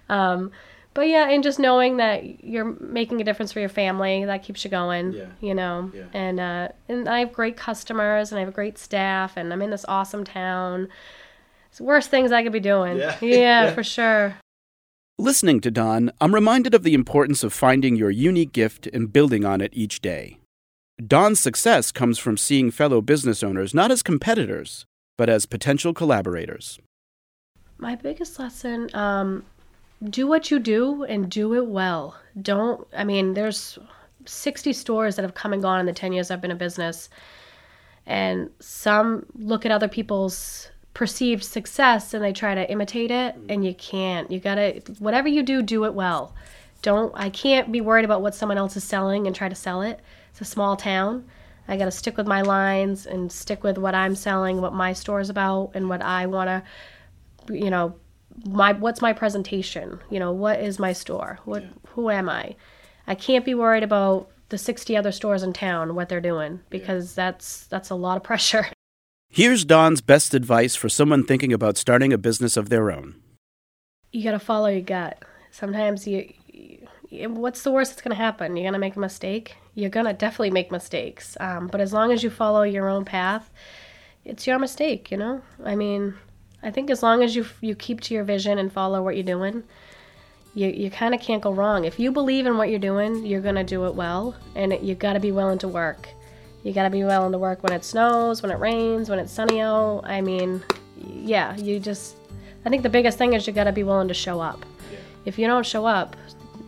Um, 0.09 0.51
but 0.93 1.07
yeah, 1.07 1.29
and 1.29 1.43
just 1.43 1.59
knowing 1.59 1.97
that 1.97 2.43
you're 2.43 2.75
making 2.79 3.19
a 3.19 3.23
difference 3.23 3.51
for 3.51 3.59
your 3.59 3.69
family, 3.69 4.25
that 4.25 4.43
keeps 4.43 4.63
you 4.63 4.69
going. 4.69 5.13
Yeah. 5.13 5.25
You 5.41 5.55
know, 5.55 5.91
yeah. 5.93 6.03
and 6.13 6.39
uh, 6.39 6.67
and 6.87 7.09
I 7.09 7.19
have 7.19 7.33
great 7.33 7.57
customers, 7.57 8.31
and 8.31 8.37
I 8.37 8.41
have 8.41 8.49
a 8.49 8.53
great 8.53 8.77
staff, 8.77 9.35
and 9.35 9.51
I'm 9.51 9.61
in 9.61 9.71
this 9.71 9.85
awesome 9.87 10.23
town. 10.23 10.89
It's 11.71 11.81
worst 11.81 12.11
things 12.11 12.31
I 12.31 12.43
could 12.43 12.51
be 12.51 12.59
doing. 12.59 12.97
Yeah, 12.97 13.17
yeah, 13.21 13.35
yeah. 13.35 13.73
for 13.73 13.83
sure. 13.83 14.35
Listening 15.17 15.61
to 15.61 15.71
Dawn, 15.71 16.11
I'm 16.21 16.33
reminded 16.33 16.75
of 16.75 16.83
the 16.83 16.93
importance 16.93 17.43
of 17.43 17.53
finding 17.53 17.95
your 17.95 18.11
unique 18.11 18.51
gift 18.51 18.87
and 18.87 19.11
building 19.11 19.45
on 19.45 19.61
it 19.61 19.71
each 19.73 20.01
day. 20.01 20.37
Dawn's 21.05 21.39
success 21.39 21.91
comes 21.91 22.19
from 22.19 22.37
seeing 22.37 22.69
fellow 22.69 23.01
business 23.01 23.41
owners 23.43 23.73
not 23.73 23.91
as 23.91 24.03
competitors, 24.03 24.85
but 25.17 25.29
as 25.29 25.45
potential 25.45 25.93
collaborators. 25.93 26.79
My 27.77 27.95
biggest 27.95 28.37
lesson 28.39 28.89
um, 28.93 29.43
do 30.03 30.27
what 30.27 30.51
you 30.51 30.59
do 30.59 31.03
and 31.03 31.29
do 31.29 31.55
it 31.55 31.65
well. 31.65 32.15
Don't, 32.41 32.87
I 32.95 33.03
mean, 33.03 33.33
there's 33.33 33.79
60 34.25 34.71
stores 34.73 35.15
that 35.15 35.23
have 35.23 35.33
come 35.33 35.53
and 35.53 35.61
gone 35.61 35.79
in 35.79 35.85
the 35.85 35.93
10 35.93 36.13
years 36.13 36.29
I've 36.29 36.41
been 36.41 36.51
in 36.51 36.57
business. 36.57 37.09
And 38.05 38.49
some 38.59 39.25
look 39.35 39.65
at 39.65 39.71
other 39.71 39.87
people's 39.87 40.69
perceived 40.93 41.43
success 41.43 42.13
and 42.13 42.23
they 42.23 42.33
try 42.33 42.53
to 42.53 42.69
imitate 42.69 43.11
it, 43.11 43.35
and 43.49 43.65
you 43.65 43.73
can't. 43.73 44.29
You 44.29 44.39
gotta, 44.39 44.81
whatever 44.99 45.27
you 45.27 45.41
do, 45.41 45.61
do 45.61 45.85
it 45.85 45.93
well. 45.93 46.35
Don't, 46.81 47.11
I 47.15 47.29
can't 47.29 47.71
be 47.71 47.81
worried 47.81 48.05
about 48.05 48.21
what 48.21 48.35
someone 48.35 48.57
else 48.57 48.75
is 48.77 48.83
selling 48.83 49.25
and 49.25 49.35
try 49.35 49.49
to 49.49 49.55
sell 49.55 49.81
it. 49.81 49.99
It's 50.33 50.41
a 50.41 50.45
small 50.45 50.75
town. 50.75 51.25
I 51.67 51.77
got 51.77 51.85
to 51.85 51.91
stick 51.91 52.17
with 52.17 52.25
my 52.25 52.41
lines 52.41 53.05
and 53.05 53.31
stick 53.31 53.63
with 53.63 53.77
what 53.77 53.93
I'm 53.93 54.15
selling, 54.15 54.61
what 54.61 54.73
my 54.73 54.93
store 54.93 55.19
is 55.19 55.29
about, 55.29 55.71
and 55.75 55.87
what 55.89 56.01
I 56.01 56.25
want 56.25 56.47
to, 56.49 57.53
you 57.55 57.69
know, 57.69 57.93
my 58.43 58.73
what's 58.73 58.99
my 58.99 59.13
presentation? 59.13 59.99
You 60.09 60.19
know 60.19 60.31
what 60.31 60.59
is 60.59 60.79
my 60.79 60.91
store? 60.91 61.37
What 61.45 61.61
yeah. 61.61 61.69
who 61.89 62.09
am 62.09 62.29
i? 62.29 62.55
I 63.05 63.13
can't 63.13 63.45
be 63.45 63.53
worried 63.53 63.83
about 63.83 64.27
the 64.49 64.57
60 64.57 64.97
other 64.97 65.11
stores 65.11 65.43
in 65.43 65.53
town 65.53 65.93
what 65.93 66.09
they're 66.09 66.19
doing 66.19 66.61
because 66.71 67.15
yeah. 67.15 67.25
that's 67.25 67.67
that's 67.67 67.91
a 67.91 67.95
lot 67.95 68.17
of 68.17 68.23
pressure. 68.23 68.65
Here's 69.29 69.65
Dawn's 69.65 70.01
best 70.01 70.33
advice 70.33 70.75
for 70.75 70.89
someone 70.89 71.23
thinking 71.23 71.53
about 71.53 71.77
starting 71.77 72.11
a 72.11 72.17
business 72.17 72.57
of 72.57 72.69
their 72.69 72.91
own. 72.91 73.21
You 74.11 74.23
got 74.23 74.31
to 74.31 74.39
follow 74.39 74.67
your 74.67 74.81
gut. 74.81 75.23
Sometimes 75.51 76.07
you, 76.07 76.33
you 76.47 77.29
what's 77.29 77.61
the 77.61 77.71
worst 77.71 77.91
that's 77.91 78.01
going 78.01 78.15
to 78.15 78.21
happen? 78.23 78.57
You're 78.57 78.63
going 78.63 78.73
to 78.73 78.79
make 78.79 78.95
a 78.95 78.99
mistake 78.99 79.57
you're 79.75 79.89
going 79.89 80.05
to 80.05 80.13
definitely 80.13 80.51
make 80.51 80.71
mistakes 80.71 81.35
um, 81.39 81.67
but 81.67 81.81
as 81.81 81.93
long 81.93 82.11
as 82.11 82.23
you 82.23 82.29
follow 82.29 82.63
your 82.63 82.87
own 82.87 83.03
path 83.05 83.49
it's 84.25 84.47
your 84.47 84.59
mistake 84.59 85.11
you 85.11 85.17
know 85.17 85.41
i 85.65 85.75
mean 85.75 86.15
I 86.63 86.71
think 86.71 86.89
as 86.89 87.03
long 87.03 87.21
as 87.21 87.35
you 87.35 87.45
you 87.59 87.75
keep 87.75 87.99
to 88.01 88.13
your 88.13 88.23
vision 88.23 88.57
and 88.57 88.71
follow 88.71 89.03
what 89.03 89.15
you're 89.15 89.23
doing, 89.23 89.63
you 90.55 90.67
you 90.69 90.89
kind 90.89 91.13
of 91.13 91.19
can't 91.19 91.41
go 91.41 91.51
wrong. 91.51 91.83
If 91.83 91.99
you 91.99 92.11
believe 92.11 92.45
in 92.45 92.57
what 92.57 92.69
you're 92.69 92.79
doing, 92.79 93.25
you're 93.25 93.41
gonna 93.41 93.65
do 93.65 93.85
it 93.85 93.95
well, 93.95 94.35
and 94.55 94.71
it, 94.71 94.81
you 94.81 94.95
got 94.95 95.13
to 95.13 95.19
be 95.19 95.31
willing 95.31 95.59
to 95.59 95.67
work. 95.67 96.07
You 96.63 96.71
got 96.71 96.83
to 96.83 96.89
be 96.89 97.03
willing 97.03 97.33
to 97.33 97.37
work 97.37 97.61
when 97.61 97.73
it 97.73 97.83
snows, 97.83 98.41
when 98.41 98.49
it 98.49 98.57
rains, 98.57 99.09
when 99.09 99.19
it's 99.19 99.33
sunny 99.33 99.59
out. 99.59 100.03
I 100.05 100.21
mean, 100.21 100.63
yeah, 100.97 101.55
you 101.57 101.79
just. 101.79 102.15
I 102.65 102.69
think 102.69 102.83
the 102.83 102.89
biggest 102.89 103.17
thing 103.17 103.33
is 103.33 103.45
you 103.45 103.51
got 103.51 103.65
to 103.65 103.73
be 103.73 103.83
willing 103.83 104.07
to 104.07 104.13
show 104.13 104.39
up. 104.39 104.65
Yeah. 104.89 104.99
If 105.25 105.37
you 105.37 105.45
don't 105.47 105.65
show 105.65 105.85
up, 105.85 106.15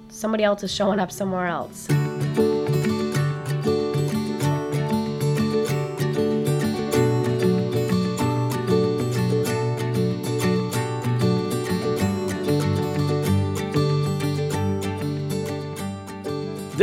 somebody 0.10 0.44
else 0.44 0.62
is 0.64 0.72
showing 0.74 1.00
up 1.00 1.14
somewhere 1.14 1.46
else. 1.46 1.88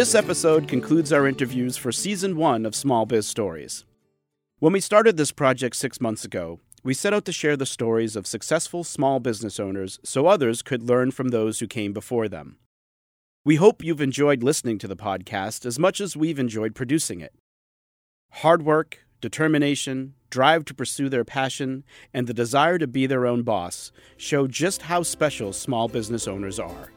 This 0.02 0.16
episode 0.16 0.66
concludes 0.66 1.12
our 1.12 1.28
interviews 1.28 1.76
for 1.76 1.92
season 1.92 2.36
one 2.36 2.66
of 2.66 2.74
Small 2.74 3.06
Biz 3.06 3.24
Stories. 3.24 3.84
When 4.58 4.72
we 4.72 4.80
started 4.80 5.16
this 5.16 5.30
project 5.30 5.76
six 5.76 6.00
months 6.00 6.24
ago, 6.24 6.58
we 6.82 6.92
set 6.92 7.14
out 7.14 7.24
to 7.26 7.32
share 7.32 7.56
the 7.56 7.66
stories 7.66 8.16
of 8.16 8.26
successful 8.26 8.82
small 8.82 9.20
business 9.20 9.60
owners 9.60 10.00
so 10.02 10.26
others 10.26 10.60
could 10.60 10.82
learn 10.82 11.12
from 11.12 11.28
those 11.28 11.60
who 11.60 11.68
came 11.68 11.92
before 11.92 12.26
them. 12.26 12.56
We 13.44 13.54
hope 13.54 13.84
you've 13.84 14.00
enjoyed 14.00 14.42
listening 14.42 14.78
to 14.78 14.88
the 14.88 14.96
podcast 14.96 15.64
as 15.64 15.78
much 15.78 16.00
as 16.00 16.16
we've 16.16 16.40
enjoyed 16.40 16.74
producing 16.74 17.20
it. 17.20 17.34
Hard 18.32 18.64
work, 18.64 19.06
determination, 19.20 20.14
drive 20.30 20.64
to 20.64 20.74
pursue 20.74 21.10
their 21.10 21.24
passion, 21.24 21.84
and 22.12 22.26
the 22.26 22.34
desire 22.34 22.76
to 22.78 22.88
be 22.88 23.06
their 23.06 23.24
own 23.24 23.44
boss 23.44 23.92
show 24.16 24.48
just 24.48 24.82
how 24.82 25.04
special 25.04 25.52
small 25.52 25.86
business 25.86 26.26
owners 26.26 26.58
are. 26.58 26.90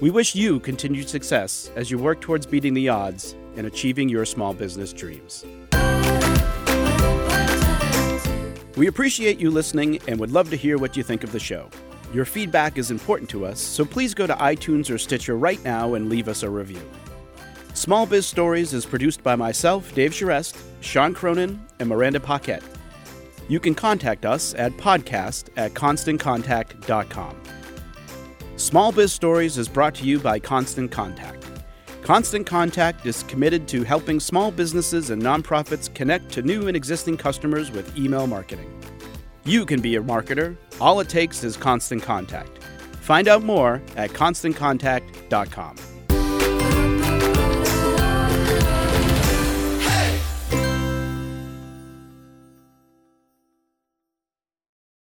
We 0.00 0.10
wish 0.10 0.34
you 0.34 0.60
continued 0.60 1.10
success 1.10 1.70
as 1.76 1.90
you 1.90 1.98
work 1.98 2.22
towards 2.22 2.46
beating 2.46 2.72
the 2.72 2.88
odds 2.88 3.34
and 3.56 3.66
achieving 3.66 4.08
your 4.08 4.24
small 4.24 4.54
business 4.54 4.94
dreams. 4.94 5.44
We 8.78 8.86
appreciate 8.86 9.38
you 9.38 9.50
listening 9.50 10.00
and 10.08 10.18
would 10.18 10.30
love 10.30 10.48
to 10.50 10.56
hear 10.56 10.78
what 10.78 10.96
you 10.96 11.02
think 11.02 11.22
of 11.22 11.32
the 11.32 11.38
show. 11.38 11.68
Your 12.14 12.24
feedback 12.24 12.78
is 12.78 12.90
important 12.90 13.28
to 13.30 13.44
us, 13.44 13.60
so 13.60 13.84
please 13.84 14.14
go 14.14 14.26
to 14.26 14.32
iTunes 14.36 14.92
or 14.92 14.96
Stitcher 14.96 15.36
right 15.36 15.62
now 15.64 15.92
and 15.92 16.08
leave 16.08 16.28
us 16.28 16.44
a 16.44 16.48
review. 16.48 16.80
Small 17.74 18.06
Biz 18.06 18.26
Stories 18.26 18.72
is 18.72 18.86
produced 18.86 19.22
by 19.22 19.36
myself, 19.36 19.94
Dave 19.94 20.12
Charest, 20.12 20.58
Sean 20.80 21.12
Cronin, 21.12 21.60
and 21.78 21.90
Miranda 21.90 22.20
Paquette. 22.20 22.64
You 23.48 23.60
can 23.60 23.74
contact 23.74 24.24
us 24.24 24.54
at 24.54 24.72
podcast 24.72 25.50
at 25.58 25.74
constantcontact.com. 25.74 27.36
Small 28.60 28.92
Biz 28.92 29.10
Stories 29.10 29.56
is 29.56 29.68
brought 29.68 29.94
to 29.94 30.04
you 30.04 30.18
by 30.18 30.38
Constant 30.38 30.90
Contact. 30.90 31.46
Constant 32.02 32.46
Contact 32.46 33.06
is 33.06 33.22
committed 33.22 33.66
to 33.68 33.84
helping 33.84 34.20
small 34.20 34.50
businesses 34.50 35.08
and 35.08 35.22
nonprofits 35.22 35.92
connect 35.94 36.30
to 36.32 36.42
new 36.42 36.68
and 36.68 36.76
existing 36.76 37.16
customers 37.16 37.70
with 37.70 37.96
email 37.96 38.26
marketing. 38.26 38.70
You 39.46 39.64
can 39.64 39.80
be 39.80 39.96
a 39.96 40.02
marketer. 40.02 40.58
All 40.78 41.00
it 41.00 41.08
takes 41.08 41.42
is 41.42 41.56
constant 41.56 42.02
contact. 42.02 42.62
Find 43.00 43.28
out 43.28 43.42
more 43.42 43.80
at 43.96 44.10
constantcontact.com. 44.10 45.76